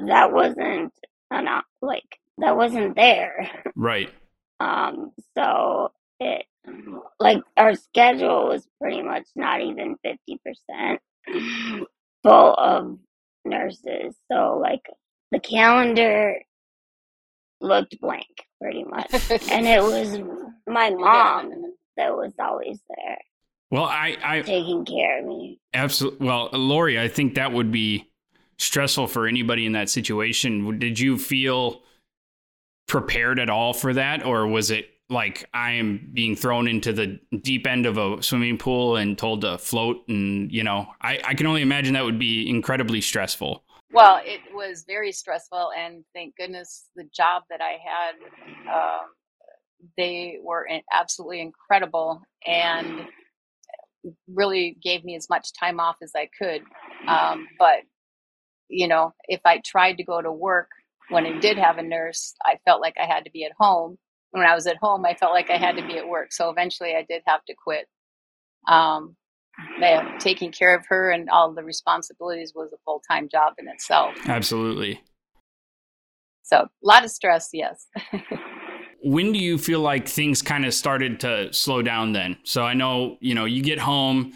that 0.00 0.32
wasn't 0.32 0.92
an, 1.30 1.46
like, 1.80 2.18
that 2.38 2.56
wasn't 2.56 2.96
there. 2.96 3.48
Right. 3.74 4.10
Um, 4.62 5.12
so 5.34 5.90
it 6.20 6.44
like 7.18 7.42
our 7.56 7.74
schedule 7.74 8.48
was 8.48 8.66
pretty 8.80 9.02
much 9.02 9.26
not 9.34 9.62
even 9.62 9.96
fifty 10.02 10.38
percent 10.44 11.00
full 12.22 12.54
of 12.54 12.98
nurses. 13.44 14.14
So 14.30 14.58
like 14.60 14.82
the 15.30 15.40
calendar 15.40 16.36
looked 17.60 18.00
blank 18.00 18.46
pretty 18.60 18.84
much. 18.84 19.12
and 19.50 19.66
it 19.66 19.82
was 19.82 20.18
my 20.66 20.90
mom 20.90 21.52
that 21.96 22.16
was 22.16 22.32
always 22.38 22.80
there. 22.88 23.18
Well, 23.70 23.84
I, 23.84 24.16
I 24.22 24.40
taking 24.42 24.84
care 24.84 25.20
of 25.20 25.26
me. 25.26 25.60
Absolutely. 25.74 26.26
Well, 26.26 26.50
Lori, 26.52 26.98
I 26.98 27.08
think 27.08 27.34
that 27.36 27.52
would 27.52 27.70
be 27.70 28.10
stressful 28.58 29.06
for 29.06 29.26
anybody 29.26 29.64
in 29.64 29.72
that 29.72 29.88
situation. 29.88 30.78
Did 30.78 30.98
you 30.98 31.16
feel 31.16 31.82
prepared 32.88 33.38
at 33.38 33.48
all 33.48 33.72
for 33.72 33.94
that, 33.94 34.24
or 34.24 34.46
was 34.46 34.72
it 34.72 34.90
like 35.10 35.48
I 35.52 35.72
am 35.72 36.10
being 36.12 36.36
thrown 36.36 36.68
into 36.68 36.92
the 36.92 37.18
deep 37.42 37.66
end 37.66 37.86
of 37.86 37.98
a 37.98 38.22
swimming 38.22 38.58
pool 38.58 38.96
and 38.96 39.18
told 39.18 39.42
to 39.42 39.58
float? 39.58 40.02
And 40.08 40.50
you 40.52 40.64
know, 40.64 40.86
I, 41.02 41.20
I 41.24 41.34
can 41.34 41.46
only 41.46 41.62
imagine 41.62 41.94
that 41.94 42.04
would 42.04 42.18
be 42.18 42.48
incredibly 42.48 43.00
stressful. 43.00 43.64
Well, 43.92 44.20
it 44.24 44.40
was 44.54 44.84
very 44.86 45.10
stressful, 45.10 45.70
and 45.76 46.04
thank 46.14 46.36
goodness 46.36 46.84
the 46.94 47.08
job 47.14 47.42
that 47.50 47.60
I 47.60 47.76
had, 47.82 48.72
um, 48.72 49.06
they 49.96 50.38
were 50.42 50.68
absolutely 50.92 51.40
incredible 51.40 52.22
and 52.46 53.08
really 54.28 54.76
gave 54.82 55.04
me 55.04 55.16
as 55.16 55.28
much 55.28 55.52
time 55.58 55.80
off 55.80 55.96
as 56.02 56.12
I 56.14 56.28
could. 56.38 56.62
Um, 57.06 57.48
but 57.58 57.80
you 58.68 58.86
know, 58.86 59.12
if 59.26 59.40
I 59.44 59.60
tried 59.64 59.96
to 59.96 60.04
go 60.04 60.22
to 60.22 60.30
work 60.30 60.68
when 61.08 61.26
I 61.26 61.38
did 61.40 61.58
have 61.58 61.78
a 61.78 61.82
nurse, 61.82 62.34
I 62.44 62.58
felt 62.64 62.80
like 62.80 62.94
I 62.98 63.06
had 63.06 63.24
to 63.24 63.30
be 63.30 63.44
at 63.44 63.52
home. 63.58 63.98
When 64.32 64.46
I 64.46 64.54
was 64.54 64.66
at 64.66 64.76
home, 64.76 65.04
I 65.04 65.14
felt 65.14 65.32
like 65.32 65.50
I 65.50 65.56
had 65.56 65.76
to 65.76 65.86
be 65.86 65.98
at 65.98 66.08
work. 66.08 66.32
So 66.32 66.50
eventually, 66.50 66.94
I 66.94 67.04
did 67.08 67.22
have 67.26 67.44
to 67.46 67.54
quit. 67.54 67.86
Um, 68.68 69.16
taking 70.18 70.52
care 70.52 70.74
of 70.74 70.86
her 70.86 71.10
and 71.10 71.28
all 71.30 71.52
the 71.52 71.64
responsibilities 71.64 72.52
was 72.54 72.72
a 72.72 72.76
full 72.84 73.02
time 73.10 73.28
job 73.28 73.54
in 73.58 73.68
itself. 73.68 74.14
Absolutely. 74.26 75.00
So 76.42 76.58
a 76.58 76.68
lot 76.82 77.04
of 77.04 77.10
stress, 77.10 77.50
yes. 77.52 77.86
when 79.02 79.32
do 79.32 79.38
you 79.38 79.56
feel 79.56 79.80
like 79.80 80.08
things 80.08 80.42
kind 80.42 80.64
of 80.64 80.74
started 80.74 81.20
to 81.20 81.52
slow 81.52 81.82
down 81.82 82.12
then? 82.12 82.36
So 82.42 82.64
I 82.64 82.74
know, 82.74 83.18
you 83.20 83.34
know, 83.34 83.44
you 83.44 83.62
get 83.62 83.78
home, 83.78 84.32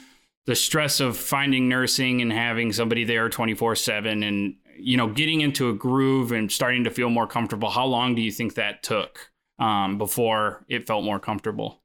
the 0.46 0.54
stress 0.54 1.00
of 1.00 1.16
finding 1.16 1.68
nursing 1.68 2.22
and 2.22 2.32
having 2.32 2.72
somebody 2.72 3.04
there 3.04 3.28
24 3.28 3.76
7 3.76 4.22
and, 4.22 4.54
you 4.78 4.96
know, 4.96 5.08
getting 5.08 5.40
into 5.40 5.70
a 5.70 5.74
groove 5.74 6.32
and 6.32 6.50
starting 6.52 6.84
to 6.84 6.90
feel 6.90 7.10
more 7.10 7.26
comfortable. 7.26 7.70
How 7.70 7.86
long 7.86 8.14
do 8.14 8.22
you 8.22 8.30
think 8.30 8.54
that 8.54 8.82
took 8.82 9.30
um, 9.58 9.99
before 9.99 10.64
it 10.68 10.87
felt 10.87 11.04
more 11.04 11.18
comfortable? 11.18 11.82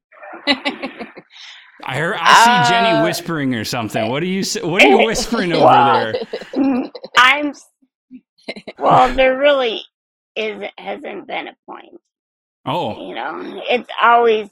I 0.48 1.98
heard. 1.98 2.18
I 2.20 2.66
see 2.66 2.74
Jenni 2.74 3.02
uh, 3.02 3.04
whispering 3.04 3.56
or 3.56 3.64
something. 3.64 4.10
What 4.10 4.22
are 4.24 4.28
you? 4.28 4.44
What 4.62 4.84
are 4.84 4.88
you 4.88 4.98
whispering 5.06 5.54
over 5.54 5.66
well, 5.66 6.14
there? 6.54 6.92
I'm. 7.18 7.54
Well, 8.78 9.14
there 9.14 9.38
really 9.38 9.82
is 10.36 10.64
hasn't 10.78 11.28
been 11.28 11.48
a 11.48 11.56
point. 11.66 12.00
Oh, 12.66 13.08
you 13.08 13.16
know, 13.16 13.62
it's 13.70 13.90
always 14.02 14.50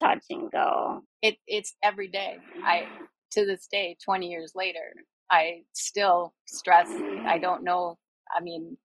touch 0.00 0.24
and 0.30 0.50
go. 0.50 1.02
It 1.22 1.36
it's 1.46 1.74
every 1.82 2.08
day. 2.08 2.38
I 2.62 2.86
to 3.32 3.46
this 3.46 3.66
day, 3.66 3.96
twenty 4.04 4.28
years 4.28 4.52
later, 4.54 4.92
I 5.30 5.62
still 5.72 6.34
stress. 6.46 6.88
I 7.26 7.38
don't 7.38 7.64
know. 7.64 7.98
I 8.36 8.42
mean, 8.42 8.76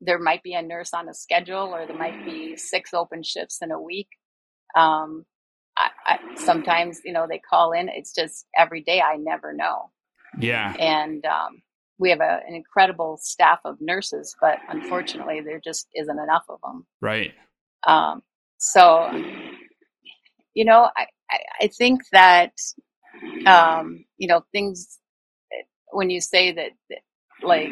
there 0.00 0.18
might 0.18 0.42
be 0.42 0.54
a 0.54 0.62
nurse 0.62 0.94
on 0.94 1.08
a 1.08 1.14
schedule, 1.14 1.74
or 1.74 1.86
there 1.86 1.96
might 1.96 2.24
be 2.24 2.56
six 2.56 2.94
open 2.94 3.22
shifts 3.22 3.58
in 3.62 3.70
a 3.70 3.80
week. 3.80 4.08
Um, 4.74 5.24
I, 5.76 5.90
I, 6.06 6.18
sometimes 6.36 7.00
you 7.04 7.12
know 7.12 7.26
they 7.28 7.38
call 7.38 7.72
in. 7.72 7.88
It's 7.88 8.14
just 8.14 8.46
every 8.56 8.82
day. 8.82 9.00
I 9.00 9.16
never 9.16 9.52
know. 9.52 9.90
Yeah. 10.38 10.74
And 10.78 11.24
um, 11.26 11.62
we 11.98 12.10
have 12.10 12.20
a, 12.20 12.40
an 12.46 12.54
incredible 12.54 13.18
staff 13.20 13.60
of 13.64 13.80
nurses, 13.80 14.34
but 14.40 14.58
unfortunately, 14.68 15.40
there 15.40 15.60
just 15.60 15.88
isn't 15.94 16.18
enough 16.18 16.44
of 16.48 16.60
them. 16.62 16.86
Right. 17.00 17.32
Um, 17.86 18.22
so, 18.58 19.10
you 20.54 20.64
know, 20.64 20.88
I, 20.96 21.06
I, 21.30 21.38
I 21.62 21.66
think 21.68 22.02
that 22.12 22.52
um, 23.46 24.04
you 24.18 24.28
know 24.28 24.44
things 24.52 24.98
when 25.92 26.10
you 26.10 26.20
say 26.20 26.52
that, 26.52 26.70
that 26.88 27.00
like 27.42 27.70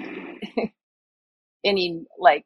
any 1.64 2.04
like 2.18 2.44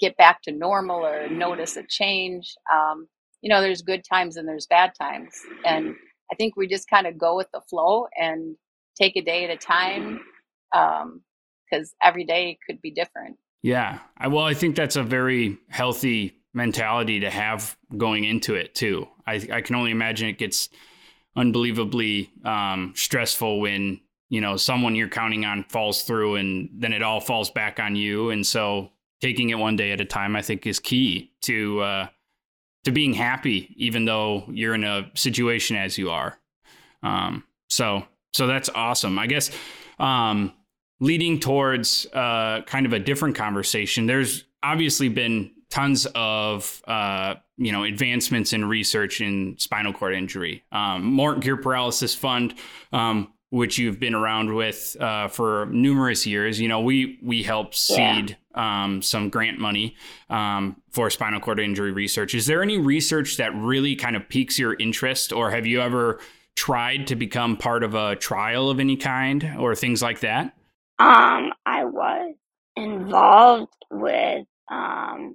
get 0.00 0.16
back 0.16 0.42
to 0.42 0.52
normal 0.52 1.04
or 1.04 1.28
notice 1.28 1.76
a 1.76 1.84
change 1.88 2.54
um, 2.72 3.06
you 3.40 3.48
know, 3.48 3.60
there's 3.60 3.82
good 3.82 4.04
times 4.04 4.36
and 4.36 4.46
there's 4.46 4.66
bad 4.66 4.92
times. 5.00 5.32
And 5.64 5.94
I 6.30 6.34
think 6.36 6.56
we 6.56 6.66
just 6.66 6.88
kind 6.88 7.06
of 7.06 7.18
go 7.18 7.36
with 7.36 7.48
the 7.52 7.60
flow 7.68 8.06
and 8.16 8.56
take 9.00 9.16
a 9.16 9.22
day 9.22 9.44
at 9.44 9.50
a 9.50 9.56
time 9.56 10.20
because 10.72 11.88
um, 11.88 11.96
every 12.02 12.24
day 12.24 12.58
could 12.66 12.80
be 12.82 12.90
different. 12.90 13.36
Yeah. 13.62 14.00
I, 14.16 14.28
well, 14.28 14.44
I 14.44 14.54
think 14.54 14.76
that's 14.76 14.96
a 14.96 15.02
very 15.02 15.58
healthy 15.68 16.36
mentality 16.52 17.20
to 17.20 17.30
have 17.30 17.76
going 17.96 18.24
into 18.24 18.54
it, 18.54 18.74
too. 18.74 19.06
I, 19.26 19.46
I 19.52 19.60
can 19.60 19.76
only 19.76 19.90
imagine 19.90 20.28
it 20.28 20.38
gets 20.38 20.68
unbelievably 21.36 22.30
um, 22.44 22.92
stressful 22.96 23.60
when, 23.60 24.00
you 24.30 24.40
know, 24.40 24.56
someone 24.56 24.94
you're 24.94 25.08
counting 25.08 25.44
on 25.44 25.64
falls 25.64 26.02
through 26.02 26.36
and 26.36 26.70
then 26.72 26.92
it 26.92 27.02
all 27.02 27.20
falls 27.20 27.50
back 27.50 27.78
on 27.78 27.96
you. 27.96 28.30
And 28.30 28.46
so 28.46 28.90
taking 29.20 29.50
it 29.50 29.56
one 29.56 29.76
day 29.76 29.92
at 29.92 30.00
a 30.00 30.04
time, 30.04 30.34
I 30.34 30.42
think, 30.42 30.66
is 30.66 30.78
key 30.78 31.32
to, 31.42 31.80
uh, 31.80 32.06
to 32.84 32.92
being 32.92 33.12
happy, 33.12 33.74
even 33.76 34.06
though 34.06 34.44
you're 34.48 34.74
in 34.74 34.84
a 34.84 35.10
situation 35.14 35.76
as 35.76 35.98
you 35.98 36.10
are. 36.10 36.38
Um, 37.02 37.44
so, 37.68 38.06
so 38.32 38.46
that's 38.46 38.70
awesome. 38.74 39.18
I 39.18 39.26
guess 39.26 39.50
um, 39.98 40.52
leading 41.00 41.40
towards 41.40 42.06
uh, 42.12 42.62
kind 42.62 42.86
of 42.86 42.92
a 42.92 42.98
different 42.98 43.36
conversation. 43.36 44.06
There's 44.06 44.44
obviously 44.62 45.08
been 45.08 45.50
tons 45.70 46.06
of 46.14 46.82
uh, 46.86 47.34
you 47.56 47.72
know 47.72 47.84
advancements 47.84 48.52
in 48.52 48.64
research 48.64 49.20
in 49.20 49.56
spinal 49.58 49.92
cord 49.92 50.14
injury. 50.14 50.64
Um, 50.72 51.04
Morton 51.04 51.42
Cure 51.42 51.56
Paralysis 51.56 52.14
Fund 52.14 52.54
um, 52.92 53.32
which 53.50 53.78
you've 53.78 53.98
been 53.98 54.14
around 54.14 54.54
with 54.54 54.96
uh, 55.00 55.28
for 55.28 55.66
numerous 55.70 56.26
years. 56.26 56.60
You 56.60 56.68
know, 56.68 56.80
we 56.80 57.18
we 57.22 57.42
help 57.42 57.74
seed 57.74 58.36
yeah. 58.56 58.84
um, 58.84 59.02
some 59.02 59.28
grant 59.28 59.58
money 59.58 59.96
um, 60.30 60.80
for 60.90 61.10
spinal 61.10 61.40
cord 61.40 61.60
injury 61.60 61.92
research. 61.92 62.34
Is 62.34 62.46
there 62.46 62.62
any 62.62 62.78
research 62.78 63.36
that 63.36 63.54
really 63.54 63.96
kind 63.96 64.16
of 64.16 64.28
piques 64.28 64.58
your 64.58 64.74
interest, 64.74 65.32
or 65.32 65.50
have 65.50 65.66
you 65.66 65.80
ever 65.80 66.20
tried 66.56 67.06
to 67.08 67.16
become 67.16 67.56
part 67.56 67.82
of 67.82 67.94
a 67.94 68.16
trial 68.16 68.70
of 68.70 68.80
any 68.80 68.96
kind, 68.96 69.56
or 69.58 69.74
things 69.74 70.00
like 70.00 70.20
that? 70.20 70.54
Um, 70.98 71.52
I 71.66 71.84
was 71.84 72.34
involved 72.76 73.74
with 73.90 74.46
um, 74.70 75.34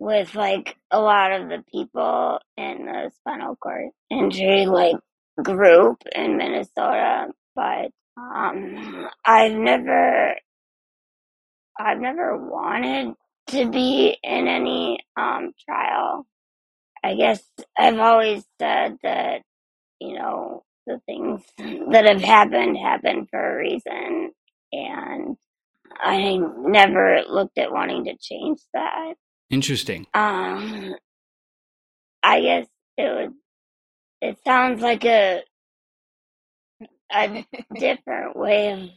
with 0.00 0.34
like 0.34 0.76
a 0.90 1.00
lot 1.00 1.32
of 1.32 1.48
the 1.48 1.62
people 1.70 2.40
in 2.56 2.86
the 2.86 3.10
spinal 3.16 3.56
cord 3.56 3.90
injury, 4.10 4.66
like 4.66 4.96
group 5.42 6.02
in 6.14 6.36
Minnesota, 6.36 7.28
but 7.54 7.90
um, 8.16 9.08
I've 9.24 9.52
never, 9.52 10.34
I've 11.78 12.00
never 12.00 12.36
wanted 12.36 13.14
to 13.48 13.70
be 13.70 14.16
in 14.22 14.48
any 14.48 15.00
um, 15.16 15.52
trial. 15.64 16.26
I 17.04 17.14
guess 17.14 17.42
I've 17.78 17.98
always 17.98 18.44
said 18.60 18.98
that, 19.02 19.42
you 20.00 20.14
know, 20.18 20.64
the 20.86 21.00
things 21.06 21.42
that 21.92 22.06
have 22.06 22.22
happened 22.22 22.76
happened 22.78 23.28
for 23.30 23.40
a 23.40 23.58
reason, 23.58 24.32
and 24.72 25.36
I 25.98 26.38
never 26.38 27.22
looked 27.28 27.58
at 27.58 27.72
wanting 27.72 28.04
to 28.06 28.16
change 28.20 28.60
that. 28.74 29.14
Interesting. 29.50 30.06
Um, 30.14 30.94
I 32.22 32.40
guess 32.42 32.66
it 32.98 33.14
would 33.14 33.34
it 34.20 34.38
sounds 34.44 34.82
like 34.82 35.04
a 35.04 35.42
a 37.12 37.46
different 37.74 38.36
way 38.36 38.70
of 38.72 38.90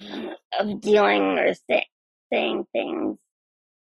of 0.59 0.81
dealing 0.81 1.37
or 1.39 1.53
say, 1.69 1.85
saying 2.31 2.65
things. 2.71 3.17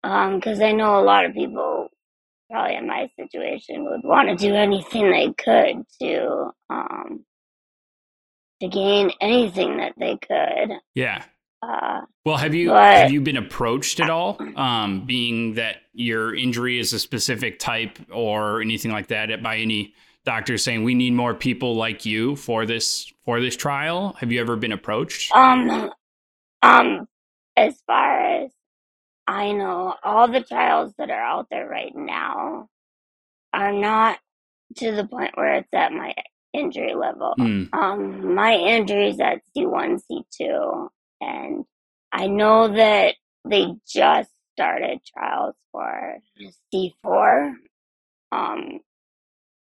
Because 0.03 0.61
um, 0.61 0.67
I 0.67 0.73
know 0.73 1.01
a 1.01 1.03
lot 1.03 1.25
of 1.25 1.33
people, 1.33 1.89
probably 2.51 2.77
in 2.77 2.87
my 2.87 3.09
situation, 3.19 3.85
would 3.85 4.03
want 4.05 4.29
to 4.29 4.37
do 4.37 4.55
anything 4.55 5.11
they 5.11 5.33
could 5.33 5.83
to 6.01 6.51
um, 6.69 7.25
to 8.61 8.69
gain 8.69 9.11
anything 9.21 9.79
that 9.79 9.95
they 9.99 10.17
could. 10.17 10.77
Yeah. 10.95 11.25
Uh, 11.63 12.03
well, 12.27 12.37
have 12.37 12.55
you 12.55 12.69
but, 12.69 12.95
have 12.95 13.11
you 13.11 13.23
been 13.23 13.39
approached 13.39 14.01
at 14.01 14.11
all? 14.11 14.39
Um, 14.55 15.05
being 15.05 15.55
that 15.55 15.79
your 15.93 16.35
injury 16.35 16.79
is 16.79 16.93
a 16.93 16.99
specific 16.99 17.59
type 17.59 17.99
or 18.13 18.61
anything 18.61 18.93
like 18.93 19.09
that 19.09 19.43
by 19.43 19.57
any 19.57 19.95
doctors 20.25 20.63
saying 20.63 20.85
we 20.85 20.95
need 20.95 21.13
more 21.13 21.35
people 21.35 21.77
like 21.77 22.05
you 22.05 22.37
for 22.37 22.67
this 22.67 23.13
for 23.25 23.41
this 23.41 23.57
trial? 23.57 24.17
Have 24.19 24.33
you 24.33 24.41
ever 24.41 24.57
been 24.57 24.73
approached? 24.73 25.35
Um, 25.35 25.91
um, 26.63 27.07
as 27.57 27.81
far 27.87 28.43
as 28.43 28.51
I 29.27 29.53
know 29.53 29.95
all 30.03 30.29
the 30.29 30.43
trials 30.43 30.93
that 30.99 31.11
are 31.11 31.23
out 31.23 31.49
there 31.51 31.69
right 31.69 31.95
now 31.95 32.69
are 33.53 33.73
not 33.73 34.19
to 34.77 34.93
the 34.93 35.07
point 35.07 35.37
where 35.37 35.55
it's 35.55 35.73
at 35.73 35.93
my 35.93 36.15
injury 36.53 36.95
level. 36.95 37.35
Mm. 37.39 37.73
Um, 37.73 38.35
my 38.35 38.55
injury 38.55 39.11
is 39.11 39.21
at 39.21 39.43
C1, 39.57 40.01
C2, 40.11 40.89
and 41.21 41.65
I 42.13 42.27
know 42.27 42.69
that 42.75 43.15
they 43.45 43.75
just 43.87 44.31
started 44.55 45.01
trials 45.05 45.55
for 45.73 46.19
C4. 46.73 47.55
Um, 48.33 48.81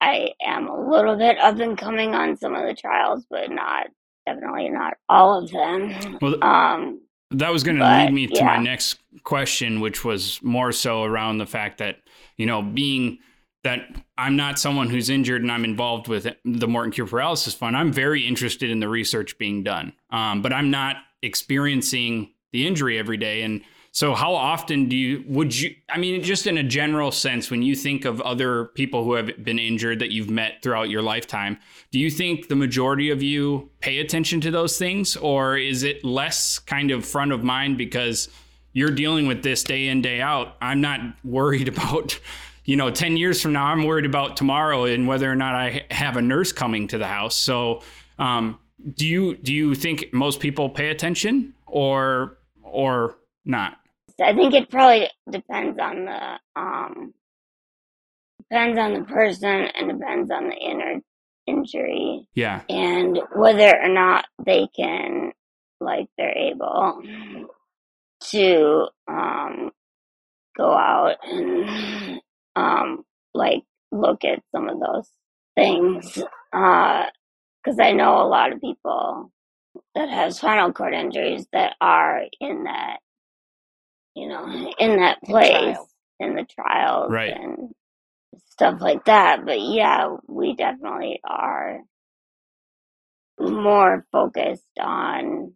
I 0.02 0.32
am 0.44 0.66
a 0.68 0.90
little 0.90 1.16
bit 1.16 1.38
up 1.38 1.58
and 1.60 1.78
coming 1.78 2.14
on 2.14 2.36
some 2.36 2.54
of 2.54 2.66
the 2.66 2.74
trials, 2.74 3.24
but 3.30 3.50
not 3.50 3.86
definitely 4.26 4.68
not 4.68 4.94
all 5.08 5.38
of 5.42 5.50
them. 5.50 6.18
Well, 6.20 6.42
Um, 6.44 7.00
That 7.30 7.52
was 7.52 7.62
going 7.62 7.78
to 7.78 7.84
lead 7.84 8.12
me 8.12 8.26
to 8.26 8.44
my 8.44 8.58
next 8.58 8.98
question, 9.22 9.80
which 9.80 10.04
was 10.04 10.42
more 10.42 10.72
so 10.72 11.04
around 11.04 11.38
the 11.38 11.46
fact 11.46 11.78
that, 11.78 11.98
you 12.36 12.46
know, 12.46 12.60
being 12.62 13.18
that 13.64 13.80
I'm 14.18 14.34
not 14.36 14.58
someone 14.58 14.90
who's 14.90 15.08
injured 15.08 15.40
and 15.40 15.50
I'm 15.50 15.64
involved 15.64 16.08
with 16.08 16.26
the 16.44 16.68
Morton 16.68 16.90
Cure 16.90 17.06
Paralysis 17.06 17.54
Fund, 17.54 17.76
I'm 17.76 17.92
very 17.92 18.26
interested 18.26 18.70
in 18.70 18.80
the 18.80 18.88
research 18.88 19.38
being 19.38 19.62
done. 19.62 19.92
Um, 20.10 20.42
but 20.42 20.52
I'm 20.52 20.70
not 20.70 20.96
experiencing 21.22 22.32
the 22.52 22.66
injury 22.66 22.98
every 22.98 23.16
day. 23.16 23.42
And 23.42 23.62
so, 23.94 24.14
how 24.14 24.34
often 24.34 24.88
do 24.88 24.96
you, 24.96 25.22
would 25.26 25.54
you, 25.54 25.74
I 25.90 25.98
mean, 25.98 26.22
just 26.22 26.46
in 26.46 26.56
a 26.56 26.62
general 26.62 27.12
sense, 27.12 27.50
when 27.50 27.60
you 27.60 27.76
think 27.76 28.06
of 28.06 28.22
other 28.22 28.64
people 28.74 29.04
who 29.04 29.12
have 29.12 29.44
been 29.44 29.58
injured 29.58 29.98
that 29.98 30.10
you've 30.10 30.30
met 30.30 30.62
throughout 30.62 30.88
your 30.88 31.02
lifetime, 31.02 31.58
do 31.90 31.98
you 31.98 32.10
think 32.10 32.48
the 32.48 32.56
majority 32.56 33.10
of 33.10 33.22
you 33.22 33.68
pay 33.80 33.98
attention 33.98 34.40
to 34.40 34.50
those 34.50 34.78
things? 34.78 35.14
Or 35.16 35.58
is 35.58 35.82
it 35.82 36.02
less 36.06 36.58
kind 36.58 36.90
of 36.90 37.04
front 37.04 37.32
of 37.32 37.44
mind 37.44 37.76
because 37.76 38.30
you're 38.72 38.90
dealing 38.90 39.26
with 39.26 39.42
this 39.42 39.62
day 39.62 39.88
in, 39.88 40.00
day 40.00 40.22
out? 40.22 40.56
I'm 40.62 40.80
not 40.80 41.00
worried 41.22 41.68
about, 41.76 42.18
you 42.64 42.76
know, 42.76 42.90
10 42.90 43.18
years 43.18 43.42
from 43.42 43.52
now, 43.52 43.66
I'm 43.66 43.84
worried 43.84 44.06
about 44.06 44.38
tomorrow 44.38 44.86
and 44.86 45.06
whether 45.06 45.30
or 45.30 45.36
not 45.36 45.54
I 45.54 45.84
have 45.90 46.16
a 46.16 46.22
nurse 46.22 46.50
coming 46.50 46.88
to 46.88 46.96
the 46.96 47.08
house. 47.08 47.36
So, 47.36 47.82
um, 48.18 48.58
do 48.96 49.06
you 49.06 49.36
do 49.36 49.54
you 49.54 49.74
think 49.74 50.12
most 50.12 50.40
people 50.40 50.68
pay 50.68 50.88
attention 50.88 51.54
or 51.66 52.38
or 52.62 53.16
not? 53.44 53.78
I 54.22 54.34
think 54.34 54.54
it 54.54 54.70
probably 54.70 55.08
depends 55.30 55.78
on 55.78 56.04
the 56.06 56.60
um 56.60 57.14
depends 58.38 58.78
on 58.78 58.94
the 58.94 59.02
person 59.04 59.46
and 59.74 59.88
depends 59.98 60.30
on 60.30 60.48
the 60.48 60.56
inner 60.56 61.00
injury 61.46 62.26
Yeah. 62.34 62.62
and 62.68 63.18
whether 63.34 63.76
or 63.82 63.88
not 63.88 64.26
they 64.44 64.68
can 64.76 65.32
like 65.80 66.06
they're 66.16 66.36
able 66.36 67.02
to 68.30 68.86
um 69.08 69.70
go 70.56 70.72
out 70.72 71.16
and 71.24 72.20
um 72.56 73.04
like 73.34 73.62
look 73.90 74.24
at 74.24 74.42
some 74.54 74.68
of 74.68 74.78
those 74.78 75.08
things 75.56 76.22
uh 76.52 77.04
because 77.62 77.78
I 77.80 77.92
know 77.92 78.20
a 78.20 78.28
lot 78.28 78.52
of 78.52 78.60
people 78.60 79.32
that 79.94 80.08
have 80.08 80.34
spinal 80.34 80.72
cord 80.72 80.94
injuries 80.94 81.46
that 81.52 81.74
are 81.80 82.22
in 82.40 82.64
that 82.64 82.98
you 84.14 84.28
know 84.28 84.46
in 84.78 84.96
that 85.00 85.22
place 85.22 85.78
in 86.20 86.34
the 86.34 86.44
trials 86.44 87.10
Right. 87.12 87.34
and 87.34 87.70
stuff 88.50 88.80
like 88.80 89.04
that 89.06 89.44
but 89.46 89.60
yeah 89.60 90.16
we 90.28 90.54
definitely 90.56 91.20
are 91.24 91.80
more 93.40 94.06
focused 94.12 94.64
on 94.80 95.54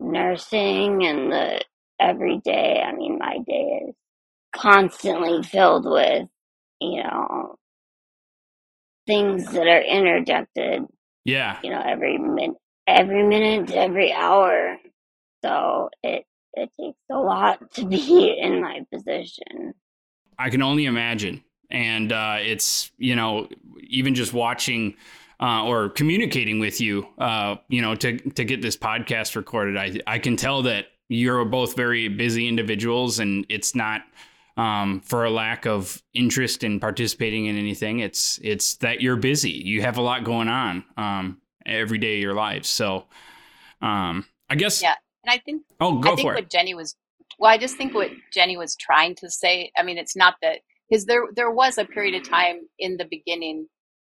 nursing 0.00 1.04
and 1.04 1.32
the 1.32 1.62
everyday 2.00 2.82
i 2.86 2.92
mean 2.94 3.18
my 3.18 3.38
day 3.46 3.82
is 3.88 3.94
constantly 4.54 5.42
filled 5.42 5.86
with 5.86 6.28
you 6.80 7.02
know 7.02 7.56
things 9.06 9.46
that 9.52 9.66
are 9.68 9.82
interjected 9.82 10.84
Yeah. 11.24 11.58
you 11.62 11.70
know 11.70 11.82
every 11.84 12.18
min 12.18 12.54
every 12.86 13.24
minute 13.26 13.70
every 13.72 14.12
hour 14.12 14.78
so 15.44 15.90
it 16.02 16.24
it 16.54 16.70
takes 16.78 16.98
a 17.10 17.18
lot 17.18 17.70
to 17.74 17.84
be 17.86 18.36
in 18.38 18.60
my 18.60 18.80
position 18.92 19.74
I 20.40 20.48
can 20.48 20.62
only 20.62 20.86
imagine. 20.86 21.44
And 21.70 22.12
uh, 22.12 22.38
it's, 22.40 22.90
you 22.96 23.14
know, 23.14 23.46
even 23.80 24.14
just 24.14 24.32
watching 24.32 24.94
uh, 25.40 25.64
or 25.64 25.90
communicating 25.90 26.58
with 26.58 26.80
you, 26.80 27.06
uh, 27.18 27.56
you 27.68 27.82
know, 27.82 27.94
to, 27.94 28.16
to 28.16 28.44
get 28.44 28.62
this 28.62 28.76
podcast 28.76 29.36
recorded, 29.36 29.76
I, 29.76 30.00
I 30.06 30.18
can 30.18 30.36
tell 30.36 30.62
that 30.62 30.86
you're 31.08 31.44
both 31.44 31.76
very 31.76 32.08
busy 32.08 32.48
individuals 32.48 33.18
and 33.18 33.44
it's 33.50 33.74
not 33.74 34.00
um, 34.56 35.00
for 35.00 35.24
a 35.24 35.30
lack 35.30 35.66
of 35.66 36.02
interest 36.14 36.64
in 36.64 36.80
participating 36.80 37.46
in 37.46 37.56
anything. 37.56 38.00
It's, 38.00 38.40
it's 38.42 38.76
that 38.76 39.02
you're 39.02 39.16
busy. 39.16 39.50
You 39.50 39.82
have 39.82 39.98
a 39.98 40.02
lot 40.02 40.24
going 40.24 40.48
on 40.48 40.84
um, 40.96 41.40
every 41.66 41.98
day 41.98 42.16
of 42.16 42.22
your 42.22 42.34
life. 42.34 42.64
So 42.64 43.04
um, 43.82 44.24
I 44.48 44.54
guess, 44.54 44.80
Yeah. 44.82 44.94
And 45.24 45.32
I 45.32 45.38
think 45.38 45.62
oh, 45.80 45.98
go 45.98 46.12
I 46.12 46.16
think 46.16 46.28
for 46.28 46.34
what 46.34 46.44
it. 46.44 46.50
Jenni 46.50 46.74
was 46.74 46.96
well, 47.38 47.50
I 47.50 47.58
just 47.58 47.76
think 47.76 47.94
what 47.94 48.10
Jenni 48.34 48.56
was 48.56 48.76
trying 48.76 49.14
to 49.16 49.30
say. 49.30 49.70
I 49.76 49.82
mean, 49.82 49.98
it's 49.98 50.16
not 50.16 50.34
that 50.42 50.60
because 50.88 51.06
there 51.06 51.24
there 51.34 51.50
was 51.50 51.78
a 51.78 51.84
period 51.84 52.14
of 52.20 52.28
time 52.28 52.60
in 52.78 52.96
the 52.96 53.06
beginning, 53.08 53.68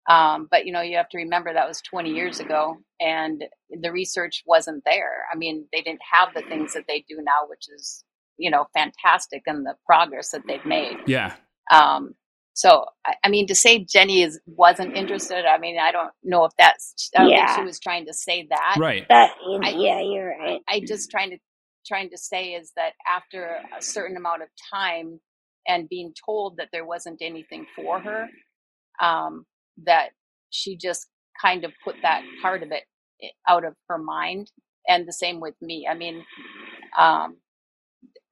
um, 0.09 0.49
but 0.51 0.67
you 0.67 0.73
know 0.73 0.81
you 0.81 0.97
have 0.97 1.09
to 1.11 1.19
remember 1.19 1.53
that 1.53 1.69
was 1.69 1.81
20 1.83 2.11
years 2.11 2.41
ago, 2.41 2.77
and 3.01 3.45
the 3.71 3.93
research 3.93 4.43
wasn't 4.47 4.85
there. 4.85 5.25
I 5.33 5.37
mean, 5.37 5.67
they 5.73 5.83
didn't 5.83 6.03
have 6.13 6.35
the 6.35 6.43
things 6.43 6.75
that 6.75 6.85
they 6.87 7.05
do 7.09 7.17
now, 7.23 7.49
which 7.49 7.67
is 7.69 8.05
you 8.39 8.51
know 8.51 8.67
fantastic, 8.75 9.43
and 9.47 9.67
the 9.67 9.75
progress 9.87 10.31
that 10.31 10.43
they've 10.47 10.65
made. 10.65 10.97
Yeah. 11.07 11.35
Um, 11.71 12.15
so 12.55 12.87
I, 13.07 13.15
I 13.25 13.29
mean, 13.31 13.47
to 13.49 13.55
say 13.55 13.85
Jenni 13.85 14.25
is 14.27 14.41
wasn't 14.47 14.97
interested, 14.97 15.47
I 15.47 15.59
mean, 15.59 15.79
I 15.79 15.93
don't 15.93 16.13
know 16.25 16.45
if 16.45 16.53
that's. 16.59 17.11
I 17.17 17.23
don't 17.23 17.37
think 17.37 17.49
she 17.51 17.63
was 17.63 17.81
trying 17.81 18.07
to 18.07 18.15
say 18.15 18.47
that. 18.51 18.79
Right. 18.79 19.07
that 19.09 19.33
I- 19.63 19.71
yeah 19.79 20.01
you're 20.01 20.29
right 20.39 20.61
I 20.69 20.81
just 20.87 21.11
trying 21.11 21.31
to 21.31 21.39
trying 21.87 22.11
to 22.11 22.19
say 22.19 22.51
is 22.55 22.73
that 22.77 22.93
after 23.11 23.59
a 23.79 23.83
certain 23.83 24.17
amount 24.17 24.43
of 24.43 24.49
time 24.73 25.21
and 25.69 25.89
being 25.89 26.15
told 26.27 26.59
that 26.59 26.69
there 26.73 26.85
wasn't 26.87 27.23
anything 27.23 27.67
for 27.77 28.01
her, 28.01 28.29
um, 29.03 29.47
that 29.85 30.11
she 30.51 30.77
just 30.77 31.09
kind 31.41 31.65
of 31.65 31.73
put 31.85 31.97
that 32.03 32.23
part 32.43 32.63
of 32.63 32.73
it 32.73 32.85
out 33.49 33.65
of 33.65 33.75
her 33.89 33.99
mind. 33.99 34.51
And 34.89 35.07
the 35.09 35.13
same 35.15 35.41
with 35.41 35.55
me. 35.63 35.89
I 35.91 35.95
mean, 35.95 36.25
um, 36.99 37.37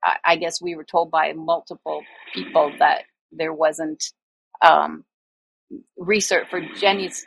I, 0.03 0.17
I 0.25 0.35
guess 0.37 0.61
we 0.61 0.75
were 0.75 0.85
told 0.85 1.11
by 1.11 1.33
multiple 1.33 2.01
people 2.33 2.73
that 2.79 3.03
there 3.31 3.53
wasn't 3.53 4.03
um, 4.65 5.05
research 5.97 6.47
for 6.49 6.61
Jenni's 6.79 7.25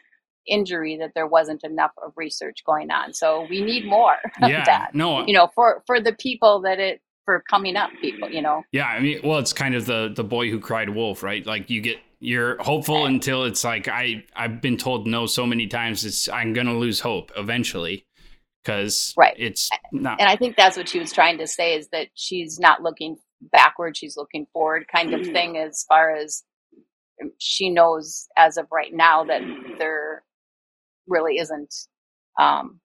injury 0.48 0.98
that 0.98 1.12
there 1.14 1.26
wasn't 1.28 1.64
enough 1.64 1.92
of 2.04 2.12
research 2.16 2.64
going 2.66 2.90
on. 2.90 3.14
So 3.14 3.46
we 3.50 3.62
need 3.62 3.86
more 3.86 4.16
of 4.42 4.52
Yeah. 4.52 4.64
that 4.66 4.92
No, 4.92 5.26
you 5.26 5.34
know 5.34 5.50
for 5.54 5.82
for 5.86 6.00
the 6.00 6.14
people 6.14 6.62
that 6.62 6.80
it 6.80 7.00
for 7.26 7.42
coming 7.50 7.76
up 7.76 7.90
people 8.00 8.30
you 8.30 8.42
know 8.42 8.62
Yeah, 8.72 8.86
I 8.86 9.00
mean, 9.00 9.20
well, 9.24 9.38
it's 9.38 9.52
kind 9.52 9.74
of 9.74 9.86
the 9.86 10.12
the 10.14 10.24
boy 10.24 10.50
who 10.50 10.60
cried 10.60 10.90
wolf, 10.90 11.22
right? 11.22 11.44
Like 11.46 11.70
you 11.70 11.80
get 11.80 11.98
you're 12.20 12.62
hopeful 12.62 13.06
until 13.06 13.44
it's 13.44 13.64
like 13.64 13.88
I 13.88 14.24
I've 14.36 14.60
been 14.60 14.76
told 14.76 15.06
no 15.06 15.26
so 15.26 15.46
many 15.46 15.66
times. 15.68 16.04
It's 16.04 16.28
I'm 16.28 16.52
gonna 16.52 16.76
lose 16.76 17.00
hope 17.00 17.32
eventually 17.36 18.06
because 18.64 19.16
Right. 19.16 19.36
it's 19.36 19.74
not 19.92 20.20
and 20.20 20.28
i 20.28 20.36
think 20.36 20.56
that's 20.56 20.76
what 20.76 20.88
she 20.88 21.00
was 21.00 21.12
trying 21.12 21.38
to 21.38 21.46
say 21.46 21.76
is 21.76 21.88
that 21.88 22.08
she's 22.14 22.58
not 22.60 22.82
looking 22.82 23.16
backward 23.50 23.96
she's 23.96 24.16
looking 24.16 24.46
forward 24.52 24.86
kind 24.94 25.14
of 25.14 25.26
thing 25.26 25.58
as 25.58 25.84
far 25.88 26.14
as 26.14 26.44
um, 27.22 27.32
she 27.38 27.70
knows 27.70 28.28
as 28.36 28.56
of 28.56 28.66
right 28.70 28.92
now 28.92 29.24
that 29.24 29.42
there 29.78 30.22
really 31.08 31.38
isn't 31.38 31.74
um 32.40 32.80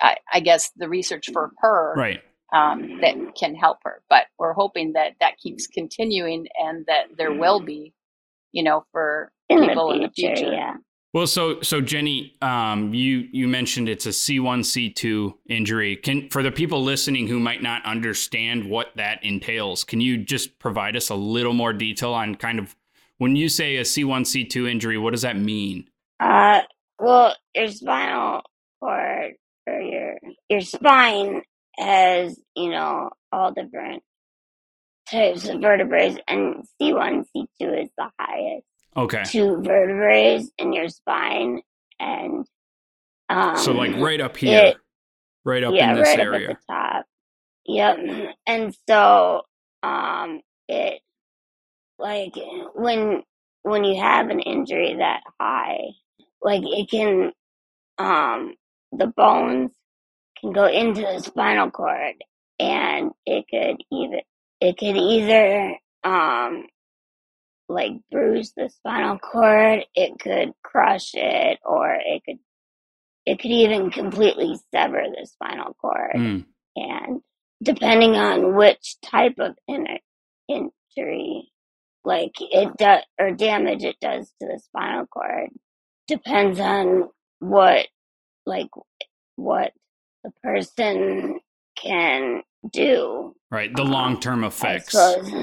I, 0.00 0.16
I 0.32 0.40
guess 0.40 0.70
the 0.76 0.88
research 0.88 1.30
for 1.32 1.50
her 1.58 1.94
right. 1.96 2.20
um, 2.54 3.00
that 3.00 3.14
can 3.38 3.54
help 3.54 3.78
her. 3.84 4.02
But 4.08 4.24
we're 4.38 4.52
hoping 4.52 4.92
that 4.92 5.12
that 5.20 5.38
keeps 5.38 5.66
continuing 5.66 6.46
and 6.58 6.84
that 6.86 7.16
there 7.16 7.32
will 7.32 7.60
be, 7.60 7.92
you 8.52 8.62
know, 8.62 8.84
for 8.92 9.32
in 9.48 9.66
people 9.66 9.88
the 9.88 9.94
in 9.96 10.02
the 10.02 10.10
future, 10.10 10.36
future. 10.36 10.52
yeah 10.52 10.74
Well, 11.16 11.26
so 11.26 11.62
so 11.62 11.80
Jenni, 11.80 12.42
um, 12.42 12.92
you 12.92 13.26
you 13.32 13.48
mentioned 13.48 13.88
it's 13.88 14.04
a 14.04 14.10
C1 14.10 14.60
C2 14.60 15.32
injury. 15.48 15.96
Can 15.96 16.28
for 16.28 16.42
the 16.42 16.52
people 16.52 16.84
listening 16.84 17.26
who 17.26 17.40
might 17.40 17.62
not 17.62 17.82
understand 17.86 18.68
what 18.68 18.88
that 18.96 19.24
entails, 19.24 19.82
can 19.82 20.02
you 20.02 20.18
just 20.18 20.58
provide 20.58 20.94
us 20.94 21.08
a 21.08 21.14
little 21.14 21.54
more 21.54 21.72
detail 21.72 22.12
on 22.12 22.34
kind 22.34 22.58
of 22.58 22.76
when 23.16 23.34
you 23.34 23.48
say 23.48 23.76
a 23.76 23.80
C1 23.80 24.26
C2 24.26 24.70
injury, 24.70 24.98
what 24.98 25.12
does 25.12 25.22
that 25.22 25.38
mean? 25.38 25.88
Uh, 26.20 26.60
well, 26.98 27.34
your 27.54 27.68
spinal 27.68 28.42
cord 28.78 29.36
or 29.66 29.80
your 29.80 30.18
your 30.50 30.60
spine 30.60 31.40
has 31.78 32.38
you 32.54 32.68
know 32.68 33.08
all 33.32 33.52
different 33.52 34.02
types 35.10 35.48
of 35.48 35.62
vertebrae, 35.62 36.14
and 36.28 36.62
C 36.76 36.92
one, 36.92 37.24
C 37.32 37.46
two 37.58 37.72
is 37.72 37.88
the 37.96 38.10
highest 38.20 38.66
Okay. 38.96 39.22
two 39.24 39.62
vertebrae 39.62 40.44
in 40.58 40.72
your 40.72 40.88
spine, 40.88 41.62
and 42.00 42.46
um, 43.30 43.56
So 43.56 43.72
like 43.72 43.96
right 43.96 44.20
up 44.20 44.36
here, 44.36 44.58
it- 44.68 44.76
right 45.44 45.64
up 45.64 45.74
yeah, 45.74 45.90
in 45.90 45.94
this 45.96 46.08
right 46.08 46.20
area. 46.20 46.50
up 46.50 46.56
at 46.56 46.58
the 46.68 46.74
top, 46.74 47.06
Yep. 47.66 47.98
And 48.46 48.76
so, 48.88 49.42
um, 49.84 50.42
it 50.68 51.00
like 51.98 52.34
when 52.74 53.22
when 53.62 53.84
you 53.84 54.00
have 54.00 54.30
an 54.30 54.40
injury 54.40 54.96
that 54.98 55.22
high, 55.40 55.80
like 56.42 56.62
it 56.64 56.90
can, 56.90 57.32
um, 57.98 58.54
the 58.92 59.08
bones 59.08 59.72
can 60.40 60.52
go 60.52 60.66
into 60.66 61.02
the 61.02 61.20
spinal 61.20 61.70
cord, 61.70 62.14
and 62.60 63.12
it 63.26 63.46
could 63.50 63.78
even 63.92 64.20
it 64.60 64.78
could 64.78 64.96
either 64.96 65.76
um 66.04 66.66
like 67.68 67.92
bruise 68.10 68.52
the 68.56 68.68
spinal 68.68 69.18
cord, 69.18 69.84
it 69.94 70.18
could 70.18 70.52
crush 70.62 71.10
it, 71.14 71.58
or 71.64 71.94
it 71.94 72.22
could 72.24 72.38
it 73.24 73.40
could 73.40 73.50
even 73.50 73.90
completely 73.90 74.56
sever 74.72 75.02
the 75.10 75.26
spinal 75.26 75.74
cord. 75.80 76.14
Mm. 76.14 76.44
And 76.76 77.20
depending 77.62 78.14
on 78.14 78.54
which 78.54 78.96
type 79.02 79.38
of 79.38 79.56
in- 79.66 79.98
injury, 80.48 81.50
like 82.04 82.34
it 82.40 82.76
does 82.76 83.02
or 83.18 83.32
damage 83.32 83.82
it 83.82 83.96
does 84.00 84.32
to 84.40 84.46
the 84.46 84.60
spinal 84.64 85.06
cord, 85.06 85.50
depends 86.06 86.60
on 86.60 87.08
what 87.40 87.88
like 88.46 88.70
what 89.34 89.72
the 90.22 90.30
person 90.42 91.40
can 91.76 92.42
do. 92.72 93.34
Right. 93.50 93.74
The 93.74 93.84
long 93.84 94.20
term 94.20 94.44
effects, 94.44 94.94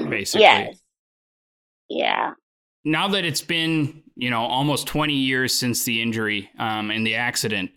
basically. 0.08 0.42
Yes. 0.42 0.80
Yeah. 1.94 2.32
Now 2.84 3.08
that 3.08 3.24
it's 3.24 3.40
been, 3.40 4.02
you 4.14 4.30
know, 4.30 4.42
almost 4.42 4.86
20 4.86 5.14
years 5.14 5.54
since 5.54 5.84
the 5.84 6.02
injury 6.02 6.50
um, 6.58 6.90
and 6.90 7.06
the 7.06 7.14
accident, 7.14 7.70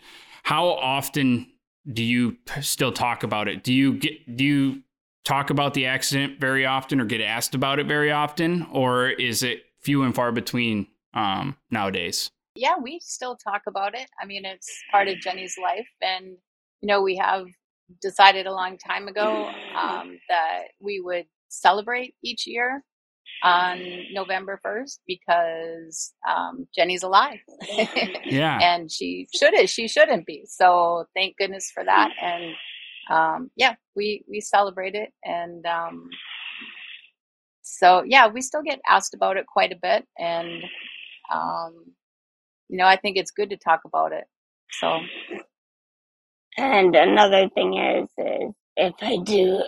how 0.43 0.67
often 0.67 1.47
do 1.91 2.03
you 2.03 2.37
still 2.61 2.91
talk 2.91 3.23
about 3.23 3.47
it? 3.47 3.63
Do 3.63 3.73
you 3.73 3.93
get, 3.93 4.35
do 4.35 4.43
you 4.43 4.81
talk 5.23 5.49
about 5.49 5.73
the 5.73 5.85
accident 5.85 6.39
very 6.39 6.65
often 6.65 6.99
or 6.99 7.05
get 7.05 7.21
asked 7.21 7.55
about 7.55 7.79
it 7.79 7.87
very 7.87 8.11
often? 8.11 8.67
Or 8.71 9.09
is 9.09 9.43
it 9.43 9.63
few 9.79 10.03
and 10.03 10.13
far 10.13 10.31
between 10.31 10.87
um, 11.13 11.55
nowadays? 11.71 12.31
yeah, 12.57 12.75
we 12.81 12.99
still 12.99 13.35
talk 13.35 13.61
about 13.67 13.95
it. 13.95 14.09
I 14.21 14.25
mean, 14.25 14.43
it's 14.43 14.83
part 14.91 15.07
of 15.07 15.19
Jenni's 15.19 15.57
life, 15.61 15.87
and 16.01 16.25
you 16.81 16.87
know, 16.87 17.01
we 17.01 17.15
have 17.17 17.45
decided 18.01 18.47
a 18.47 18.53
long 18.53 18.77
time 18.77 19.07
ago 19.07 19.49
um, 19.79 20.19
that 20.29 20.63
we 20.79 20.99
would 20.99 21.25
celebrate 21.49 22.15
each 22.23 22.45
year 22.45 22.83
on 23.43 23.79
November 24.13 24.59
first 24.63 25.01
because 25.07 26.13
um, 26.27 26.67
Jenni's 26.75 27.03
alive, 27.03 27.39
Yeah. 28.25 28.59
and 28.61 28.91
she 28.91 29.27
should 29.35 29.53
she 29.69 29.87
shouldn't 29.87 30.25
be. 30.25 30.43
So 30.47 31.05
thank 31.15 31.37
goodness 31.37 31.71
for 31.73 31.83
that, 31.83 32.11
and 32.21 32.55
um, 33.09 33.51
yeah, 33.55 33.75
we 33.95 34.23
we 34.29 34.41
celebrate 34.41 34.95
it, 34.95 35.13
and 35.23 35.65
um, 35.65 36.09
so 37.61 38.03
yeah, 38.05 38.27
we 38.27 38.41
still 38.41 38.63
get 38.63 38.79
asked 38.87 39.13
about 39.13 39.37
it 39.37 39.45
quite 39.47 39.71
a 39.71 39.79
bit, 39.81 40.05
and 40.17 40.63
um, 41.33 41.85
you 42.69 42.77
know, 42.77 42.85
I 42.85 42.97
think 42.97 43.17
it's 43.17 43.31
good 43.31 43.49
to 43.51 43.57
talk 43.57 43.81
about 43.85 44.11
it. 44.13 44.25
So 44.71 44.99
And 46.57 46.95
another 46.95 47.49
thing 47.49 47.75
is, 47.77 48.09
is 48.17 48.53
if 48.75 48.93
I 49.01 49.17
do 49.17 49.63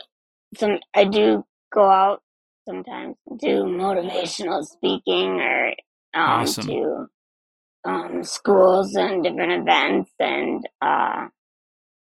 some, 0.56 0.80
I 0.96 1.06
do 1.06 1.46
go 1.74 1.90
out 1.90 2.22
sometimes 2.70 3.16
do 3.40 3.64
motivational 3.64 4.64
speaking 4.64 5.42
or 5.42 5.68
um, 6.14 6.42
Awesome. 6.42 6.68
to 6.68 7.06
um, 7.86 8.24
schools 8.24 8.96
and 8.96 9.24
different 9.24 9.62
events, 9.62 10.12
and 10.20 10.68
uh, 10.82 11.28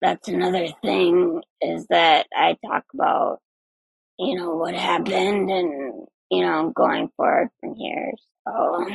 that's 0.01 0.29
another 0.29 0.69
thing 0.83 1.43
is 1.61 1.87
that 1.89 2.27
I 2.35 2.57
talk 2.67 2.85
about, 2.95 3.41
you 4.19 4.37
know, 4.37 4.55
what 4.55 4.75
happened 4.75 5.51
and 5.51 6.07
you 6.31 6.43
know 6.43 6.73
going 6.75 7.09
forward 7.17 7.49
from 7.61 7.75
here. 7.75 8.13
So 8.47 8.87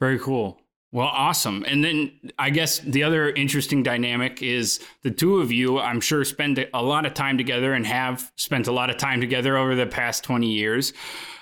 Very 0.00 0.18
cool. 0.18 0.60
Well, 0.90 1.08
awesome. 1.08 1.64
And 1.68 1.84
then 1.84 2.12
I 2.38 2.48
guess 2.48 2.78
the 2.78 3.02
other 3.02 3.28
interesting 3.28 3.82
dynamic 3.82 4.42
is 4.42 4.80
the 5.02 5.10
two 5.10 5.40
of 5.40 5.52
you, 5.52 5.78
I'm 5.78 6.00
sure, 6.00 6.24
spend 6.24 6.66
a 6.72 6.82
lot 6.82 7.04
of 7.04 7.12
time 7.12 7.36
together 7.36 7.74
and 7.74 7.86
have 7.86 8.32
spent 8.36 8.68
a 8.68 8.72
lot 8.72 8.88
of 8.88 8.96
time 8.96 9.20
together 9.20 9.58
over 9.58 9.74
the 9.74 9.86
past 9.86 10.24
20 10.24 10.50
years. 10.50 10.94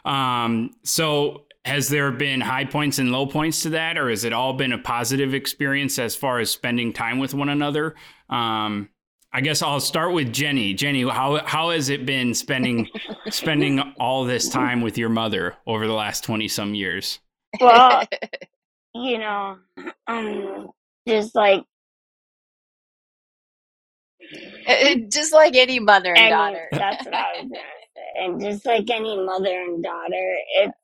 Um, 0.04 0.74
so, 0.82 1.44
has 1.64 1.88
there 1.88 2.12
been 2.12 2.40
high 2.40 2.64
points 2.64 3.00
and 3.00 3.10
low 3.10 3.26
points 3.26 3.62
to 3.62 3.70
that, 3.70 3.98
or 3.98 4.08
has 4.08 4.22
it 4.22 4.32
all 4.32 4.52
been 4.52 4.72
a 4.72 4.78
positive 4.78 5.34
experience 5.34 5.98
as 5.98 6.14
far 6.14 6.38
as 6.38 6.48
spending 6.48 6.92
time 6.92 7.18
with 7.18 7.34
one 7.34 7.48
another? 7.48 7.96
Um, 8.30 8.88
I 9.32 9.40
guess 9.40 9.62
I'll 9.62 9.80
start 9.80 10.12
with 10.12 10.28
Jenni. 10.28 10.76
Jenni, 10.76 11.10
how 11.10 11.44
how 11.44 11.70
has 11.70 11.88
it 11.88 12.06
been 12.06 12.34
spending 12.34 12.88
spending 13.30 13.80
all 13.98 14.24
this 14.24 14.48
time 14.48 14.80
with 14.80 14.96
your 14.96 15.08
mother 15.08 15.56
over 15.66 15.88
the 15.88 15.92
last 15.92 16.22
20 16.22 16.46
some 16.48 16.74
years? 16.74 17.18
well, 17.60 18.04
you 19.04 19.18
know, 19.18 19.58
um, 20.08 20.70
just 21.08 21.34
like 21.34 21.64
just 25.10 25.32
like 25.32 25.56
any 25.56 25.80
mother 25.80 26.14
and 26.14 26.18
any, 26.18 26.30
daughter. 26.30 26.68
that's 26.72 27.04
what 27.04 27.14
I 27.14 27.42
was 27.42 27.50
gonna 27.50 27.62
say. 27.96 28.24
And 28.24 28.40
just 28.40 28.66
like 28.66 28.90
any 28.90 29.16
mother 29.24 29.62
and 29.62 29.82
daughter, 29.82 30.36
it's 30.56 30.78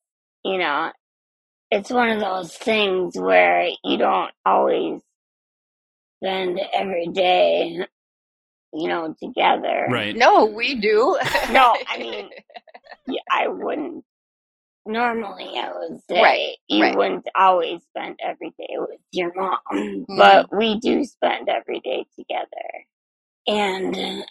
you 0.45 0.59
know, 0.59 0.93
it's 1.71 1.91
one 1.91 2.11
of 2.11 2.21
those 2.21 2.57
things 2.57 3.17
where 3.19 3.69
you 3.85 3.99
don't 3.99 4.33
always 4.47 5.01
spend 6.23 6.61
every 6.73 7.09
day, 7.09 7.87
you 8.75 8.89
know, 8.89 9.15
together. 9.23 9.89
Right. 9.91 10.17
no, 10.17 10.47
we 10.47 10.77
do. 10.77 11.19
No, 11.51 11.77
I 11.89 11.99
mean, 11.99 12.31
Yeah, 13.07 13.21
I 13.31 13.49
wouldn't. 13.49 14.05
Normally, 14.87 15.59
I 15.59 15.73
would 15.73 16.01
say 16.11 16.23
Right, 16.23 16.57
you 16.69 16.83
right. 16.83 16.97
wouldn't 16.97 17.29
always 17.37 17.83
spend 17.85 18.19
every 18.25 18.51
day 18.59 18.75
with 18.79 19.01
your 19.13 19.33
mom, 19.35 20.07
but 20.09 20.47
we 20.57 20.81
do 20.81 21.05
spend 21.05 21.49
every 21.49 21.81
day 21.81 22.07
together. 22.19 22.49
And 23.47 24.25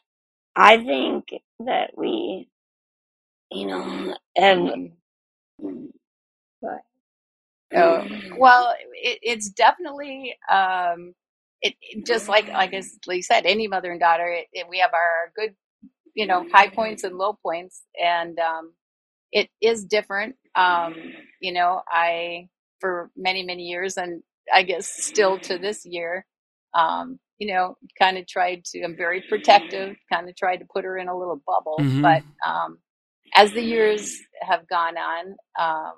I 0.55 0.77
think 0.83 1.25
that 1.65 1.91
we, 1.97 2.49
you 3.51 3.67
know, 3.67 4.15
have. 4.37 4.57
But, 6.61 6.81
Oh, 7.75 8.07
well, 8.37 8.75
it, 8.93 9.19
it's 9.21 9.49
definitely 9.51 10.35
um, 10.51 11.13
it, 11.61 11.75
it 11.81 12.05
just 12.07 12.29
like 12.29 12.49
like 12.49 12.73
as 12.73 12.97
Lee 13.07 13.21
said, 13.21 13.45
any 13.45 13.67
mother 13.67 13.91
and 13.91 13.99
daughter. 13.99 14.27
It, 14.53 14.67
we 14.69 14.79
have 14.79 14.93
our 14.93 15.31
good, 15.35 15.55
you 16.15 16.27
know, 16.27 16.45
high 16.51 16.69
points 16.69 17.03
and 17.03 17.17
low 17.17 17.37
points, 17.43 17.83
and 18.01 18.39
um, 18.39 18.73
it 19.33 19.49
is 19.61 19.85
different. 19.85 20.35
Um, 20.55 20.95
you 21.41 21.53
know, 21.53 21.81
I 21.89 22.49
for 22.81 23.11
many 23.17 23.43
many 23.43 23.63
years, 23.65 23.97
and 23.97 24.23
I 24.53 24.63
guess 24.63 24.87
still 24.87 25.39
to 25.41 25.59
this 25.59 25.85
year, 25.85 26.25
um, 26.75 27.19
you 27.39 27.53
know, 27.53 27.77
kind 27.99 28.17
of 28.17 28.27
tried 28.27 28.65
to. 28.67 28.83
I'm 28.83 28.97
very 28.97 29.23
protective. 29.29 29.95
Kind 30.11 30.29
of 30.29 30.37
tried 30.37 30.57
to 30.59 30.67
put 30.73 30.85
her 30.85 30.97
in 30.99 31.09
a 31.09 31.17
little 31.17 31.41
bubble, 31.47 31.77
Mhm. 31.79 32.01
but 32.01 32.23
um, 32.47 32.79
as 33.35 33.53
the 33.53 33.63
years 33.63 34.17
have 34.41 34.67
gone 34.69 34.97
on, 34.97 35.35
um, 35.59 35.93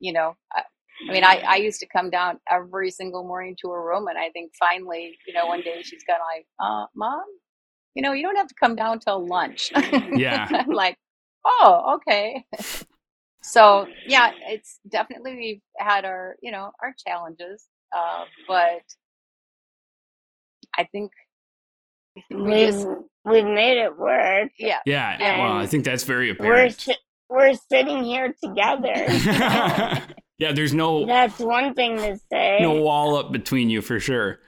you 0.00 0.12
know. 0.12 0.36
I, 0.52 0.62
I 1.08 1.12
mean, 1.12 1.24
I, 1.24 1.42
I 1.48 1.56
used 1.56 1.80
to 1.80 1.86
come 1.88 2.10
down 2.10 2.40
every 2.50 2.90
single 2.90 3.24
morning 3.24 3.56
to 3.62 3.70
her 3.70 3.82
room, 3.84 4.08
and 4.08 4.18
I 4.18 4.30
think 4.30 4.52
finally, 4.58 5.18
you 5.26 5.34
know, 5.34 5.46
one 5.46 5.62
day 5.62 5.82
she's 5.82 6.02
kind 6.04 6.18
of 6.20 6.26
like, 6.36 6.46
uh, 6.60 6.86
"Mom, 6.96 7.24
you 7.94 8.02
know, 8.02 8.12
you 8.12 8.22
don't 8.24 8.36
have 8.36 8.48
to 8.48 8.54
come 8.60 8.76
down 8.76 9.00
till 9.00 9.26
lunch." 9.26 9.72
Yeah. 10.16 10.48
I'm 10.52 10.68
like, 10.70 10.98
"Oh, 11.44 11.96
okay." 11.96 12.44
so 13.42 13.86
yeah, 14.06 14.32
it's 14.48 14.78
definitely 14.88 15.34
we've 15.36 15.62
had 15.78 16.04
our, 16.04 16.36
you 16.42 16.52
know, 16.52 16.70
our 16.82 16.94
challenges, 17.06 17.66
uh, 17.96 18.24
but 18.46 18.82
I 20.76 20.84
think 20.84 21.12
we 22.30 22.36
we've 22.42 22.66
just, 22.72 22.86
we've 23.24 23.44
made 23.44 23.78
it 23.78 23.96
work. 23.98 24.50
yeah, 24.58 24.78
Yeah. 24.84 25.16
Yeah. 25.18 25.38
Well, 25.38 25.56
I 25.56 25.66
think 25.66 25.84
that's 25.84 26.04
very 26.04 26.32
We're 26.32 26.66
apparent. 26.66 26.88
we're 27.28 27.54
sitting 27.54 28.04
here 28.04 28.34
together. 28.42 28.92
yeah, 30.38 30.52
there's 30.52 30.74
no 30.74 31.06
That's 31.06 31.38
one 31.38 31.74
thing 31.74 31.96
to 31.98 32.18
say. 32.30 32.58
no 32.60 32.80
wall 32.82 33.16
up 33.16 33.32
between 33.32 33.70
you 33.70 33.80
for 33.82 34.00
sure. 34.00 34.40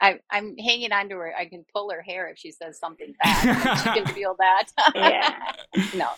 I, 0.00 0.18
I'm 0.30 0.56
hanging 0.56 0.92
on 0.92 1.08
to 1.10 1.16
her. 1.16 1.34
I 1.36 1.44
can 1.44 1.64
pull 1.74 1.90
her 1.90 2.00
hair 2.00 2.28
if 2.28 2.38
she 2.38 2.52
says 2.52 2.78
something 2.78 3.14
bad. 3.22 3.76
she 3.76 4.02
can 4.02 4.06
feel 4.14 4.34
that. 4.38 4.68
Yeah. 4.94 5.84
no. 5.94 6.08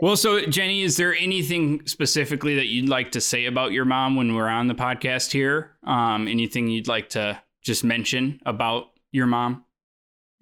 Well, 0.00 0.16
so 0.16 0.40
Jenni, 0.42 0.82
is 0.84 0.96
there 0.96 1.14
anything 1.14 1.86
specifically 1.86 2.56
that 2.56 2.66
you'd 2.66 2.88
like 2.88 3.12
to 3.12 3.20
say 3.20 3.46
about 3.46 3.72
your 3.72 3.84
mom 3.84 4.16
when 4.16 4.34
we're 4.34 4.48
on 4.48 4.68
the 4.68 4.74
podcast 4.74 5.32
here? 5.32 5.72
Um, 5.84 6.28
anything 6.28 6.68
you'd 6.68 6.88
like 6.88 7.10
to 7.10 7.40
just 7.62 7.84
mention 7.84 8.40
about 8.46 8.86
your 9.10 9.26
mom? 9.26 9.64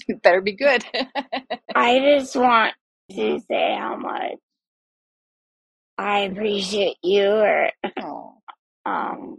It 0.08 0.22
better 0.22 0.40
be 0.40 0.52
good. 0.52 0.84
I 1.74 1.98
just 1.98 2.36
want 2.36 2.74
to 3.10 3.40
say 3.48 3.76
how 3.78 3.96
much 3.96 4.36
I 5.98 6.20
appreciate 6.20 6.96
you 7.02 7.28
or 7.28 7.70
um 8.86 9.38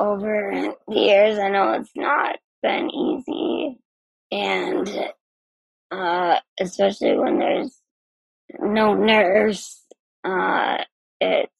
over 0.00 0.74
the 0.88 0.94
years. 0.94 1.38
I 1.38 1.48
know 1.48 1.72
it's 1.74 1.90
not 1.94 2.38
been 2.62 2.90
easy 2.90 3.78
and 4.30 4.88
uh, 5.90 6.36
especially 6.60 7.16
when 7.16 7.38
there's 7.38 7.80
no 8.60 8.94
nurse. 8.94 9.82
Uh, 10.24 10.78
it's 11.20 11.52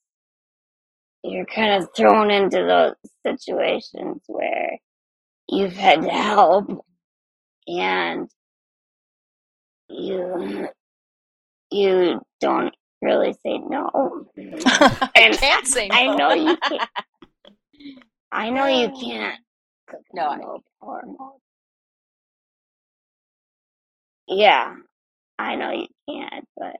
you're 1.25 1.47
kind 1.47 1.83
of 1.83 1.89
thrown 1.97 2.31
into 2.31 2.59
those 2.59 2.95
situations 3.27 4.23
where 4.27 4.79
you've 5.49 5.75
had 5.75 6.03
to 6.03 6.09
help 6.09 6.85
and 7.67 8.29
you 9.89 10.69
you 11.71 12.21
don't 12.41 12.75
really 13.03 13.33
say 13.45 13.59
no. 13.59 14.27
I 14.37 15.37
can't 15.39 15.67
say 15.67 15.89
I 15.91 16.15
know 16.15 16.33
you 16.33 16.57
can't. 16.57 16.91
I 18.33 18.51
know 18.51 18.67
you 18.67 18.91
can't. 19.01 19.41
Cook 19.91 20.03
No, 20.13 20.29
on 20.29 20.41
I- 20.43 20.45
low 20.45 20.63
power. 20.81 21.03
Yeah, 24.27 24.75
I 25.39 25.55
know 25.57 25.71
you 25.73 25.87
can't, 26.09 26.47
but 26.57 26.77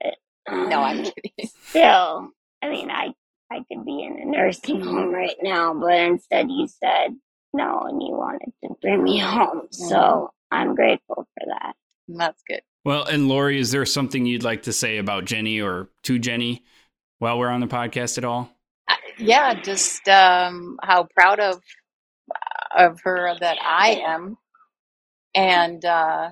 No, 0.49 0.81
I'm 0.81 0.99
um, 0.99 1.03
kidding. 1.37 1.49
still. 1.69 2.29
I 2.61 2.69
mean, 2.69 2.91
I 2.91 3.13
I 3.51 3.63
could 3.71 3.85
be 3.85 4.03
in 4.03 4.19
a 4.21 4.25
nursing 4.25 4.81
home 4.85 5.11
right 5.13 5.35
now, 5.41 5.73
but 5.73 5.93
instead 5.93 6.49
you 6.51 6.67
said 6.67 7.15
no, 7.53 7.79
and 7.87 8.01
you 8.01 8.11
wanted 8.11 8.51
to 8.63 8.69
bring 8.81 9.03
me 9.03 9.17
home. 9.17 9.67
So 9.71 10.29
I'm 10.51 10.75
grateful 10.75 11.15
for 11.15 11.45
that. 11.47 11.73
That's 12.07 12.41
good. 12.47 12.61
Well, 12.85 13.05
and 13.05 13.27
Lori, 13.27 13.59
is 13.59 13.71
there 13.71 13.85
something 13.85 14.25
you'd 14.25 14.43
like 14.43 14.63
to 14.63 14.73
say 14.73 14.97
about 14.97 15.25
Jenni 15.25 15.63
or 15.63 15.89
to 16.03 16.19
Jenni 16.19 16.61
while 17.17 17.37
we're 17.39 17.49
on 17.49 17.59
the 17.59 17.67
podcast 17.67 18.17
at 18.17 18.23
all? 18.25 18.49
Yeah, 19.17 19.53
just 19.53 20.07
um, 20.07 20.77
how 20.81 21.07
proud 21.15 21.39
of 21.39 21.61
of 22.77 22.99
her 23.01 23.35
that 23.39 23.57
I 23.63 24.01
am, 24.05 24.37
and 25.35 25.83
uh, 25.83 26.29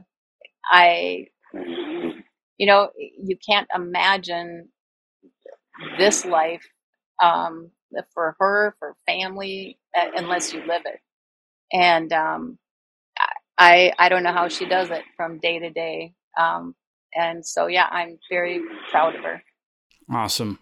I, 0.72 1.28
you 1.54 2.66
know, 2.66 2.90
you 2.96 3.38
can't 3.48 3.68
imagine 3.76 4.70
this 5.98 6.26
life 6.26 6.66
um, 7.22 7.72
for 8.14 8.36
her, 8.40 8.76
for 8.80 8.96
family, 9.06 9.80
uh, 9.98 10.08
unless 10.16 10.54
you 10.54 10.60
live 10.66 10.84
it. 10.86 11.00
And 11.74 12.12
um, 12.14 12.58
I, 13.58 13.94
I 13.98 14.10
don't 14.10 14.24
know 14.24 14.34
how 14.34 14.48
she 14.48 14.66
does 14.66 14.90
it 14.90 15.04
from 15.16 15.40
day 15.40 15.60
to 15.60 15.70
day. 15.70 16.14
Um, 16.38 16.76
and 17.16 17.46
so, 17.46 17.68
yeah, 17.68 17.88
I'm 17.90 18.20
very 18.30 18.62
proud 18.92 19.16
of 19.16 19.24
her. 19.24 19.44
Awesome. 20.12 20.60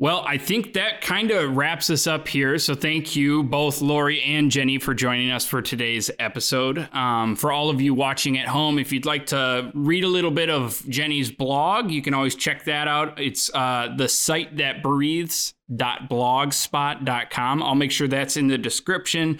Well, 0.00 0.24
I 0.26 0.38
think 0.38 0.72
that 0.72 1.02
kind 1.02 1.30
of 1.30 1.54
wraps 1.54 1.90
us 1.90 2.06
up 2.06 2.26
here. 2.26 2.56
So, 2.56 2.74
thank 2.74 3.14
you 3.14 3.42
both, 3.42 3.82
Lori 3.82 4.22
and 4.22 4.50
Jenni, 4.50 4.80
for 4.80 4.94
joining 4.94 5.30
us 5.30 5.44
for 5.44 5.60
today's 5.60 6.10
episode. 6.18 6.88
Um, 6.94 7.36
for 7.36 7.52
all 7.52 7.68
of 7.68 7.82
you 7.82 7.92
watching 7.92 8.38
at 8.38 8.48
home, 8.48 8.78
if 8.78 8.92
you'd 8.92 9.04
like 9.04 9.26
to 9.26 9.70
read 9.74 10.02
a 10.02 10.08
little 10.08 10.30
bit 10.30 10.48
of 10.48 10.82
Jenni's 10.88 11.30
blog, 11.30 11.90
you 11.90 12.00
can 12.00 12.14
always 12.14 12.34
check 12.34 12.64
that 12.64 12.88
out. 12.88 13.20
It's 13.20 13.52
uh, 13.52 13.94
the 13.94 14.08
site 14.08 14.56
that 14.56 14.82
breathes 14.82 15.52
blogspot.com. 15.70 17.62
I'll 17.62 17.74
make 17.74 17.92
sure 17.92 18.08
that's 18.08 18.36
in 18.36 18.48
the 18.48 18.58
description. 18.58 19.38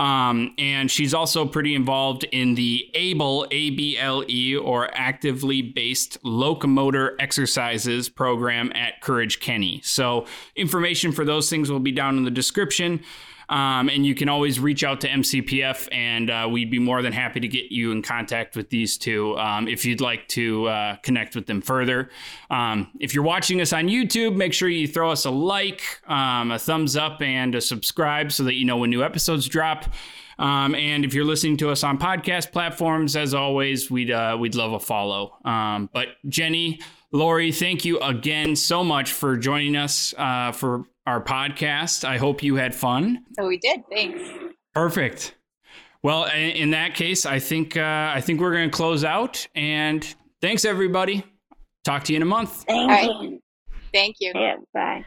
Um, 0.00 0.54
and 0.56 0.90
she's 0.90 1.12
also 1.12 1.44
pretty 1.44 1.74
involved 1.74 2.24
in 2.24 2.54
the 2.54 2.90
ABLE, 2.94 3.46
A 3.50 3.68
B 3.68 3.98
L 3.98 4.24
E, 4.26 4.56
or 4.56 4.88
Actively 4.94 5.60
Based 5.60 6.16
Locomotor 6.24 7.16
Exercises 7.20 8.08
program 8.08 8.72
at 8.74 9.02
Courage 9.02 9.40
Kenny. 9.40 9.82
So, 9.84 10.24
information 10.56 11.12
for 11.12 11.26
those 11.26 11.50
things 11.50 11.70
will 11.70 11.80
be 11.80 11.92
down 11.92 12.16
in 12.16 12.24
the 12.24 12.30
description. 12.30 13.02
Um, 13.50 13.88
and 13.88 14.06
you 14.06 14.14
can 14.14 14.28
always 14.28 14.60
reach 14.60 14.84
out 14.84 15.00
to 15.00 15.08
MCPF, 15.08 15.88
and 15.92 16.30
uh, 16.30 16.48
we'd 16.50 16.70
be 16.70 16.78
more 16.78 17.02
than 17.02 17.12
happy 17.12 17.40
to 17.40 17.48
get 17.48 17.72
you 17.72 17.90
in 17.90 18.00
contact 18.00 18.54
with 18.54 18.70
these 18.70 18.96
two 18.96 19.36
um, 19.38 19.66
if 19.66 19.84
you'd 19.84 20.00
like 20.00 20.28
to 20.28 20.66
uh, 20.68 20.96
connect 21.02 21.34
with 21.34 21.46
them 21.46 21.60
further. 21.60 22.10
Um, 22.48 22.92
if 23.00 23.12
you're 23.12 23.24
watching 23.24 23.60
us 23.60 23.72
on 23.72 23.88
YouTube, 23.88 24.36
make 24.36 24.52
sure 24.52 24.68
you 24.68 24.86
throw 24.86 25.10
us 25.10 25.24
a 25.24 25.30
like, 25.30 25.82
um, 26.06 26.52
a 26.52 26.58
thumbs 26.60 26.96
up, 26.96 27.20
and 27.20 27.56
a 27.56 27.60
subscribe 27.60 28.30
so 28.30 28.44
that 28.44 28.54
you 28.54 28.64
know 28.64 28.76
when 28.76 28.90
new 28.90 29.02
episodes 29.02 29.48
drop. 29.48 29.86
Um, 30.38 30.74
and 30.74 31.04
if 31.04 31.12
you're 31.12 31.24
listening 31.24 31.58
to 31.58 31.70
us 31.70 31.84
on 31.84 31.98
podcast 31.98 32.52
platforms, 32.52 33.14
as 33.14 33.34
always, 33.34 33.90
we'd 33.90 34.10
uh, 34.10 34.36
we'd 34.40 34.54
love 34.54 34.72
a 34.72 34.80
follow. 34.80 35.36
Um, 35.44 35.90
but 35.92 36.08
Jenni, 36.26 36.80
Lori, 37.12 37.50
thank 37.50 37.84
you 37.84 37.98
again 37.98 38.54
so 38.54 38.84
much 38.84 39.12
for 39.12 39.36
joining 39.36 39.74
us 39.74 40.14
uh, 40.16 40.52
for 40.52 40.84
our 41.06 41.22
podcast. 41.22 42.04
I 42.04 42.16
hope 42.16 42.42
you 42.42 42.56
had 42.56 42.74
fun. 42.74 43.24
So 43.38 43.46
we 43.46 43.58
did. 43.58 43.82
Thanks. 43.90 44.20
Perfect. 44.74 45.34
Well, 46.02 46.24
in, 46.24 46.50
in 46.50 46.70
that 46.70 46.94
case, 46.94 47.26
I 47.26 47.38
think 47.38 47.76
uh, 47.76 48.12
I 48.14 48.20
think 48.20 48.40
we're 48.40 48.52
going 48.52 48.70
to 48.70 48.76
close 48.76 49.04
out. 49.04 49.46
And 49.54 50.06
thanks 50.40 50.64
everybody. 50.64 51.24
Talk 51.84 52.04
to 52.04 52.12
you 52.12 52.16
in 52.16 52.22
a 52.22 52.26
month. 52.26 52.64
Thank 52.64 52.78
All 52.80 52.88
right. 52.88 53.22
you. 53.22 53.40
Thank 53.92 54.16
you. 54.20 54.32
Yeah, 54.34 54.56
bye. 54.72 55.04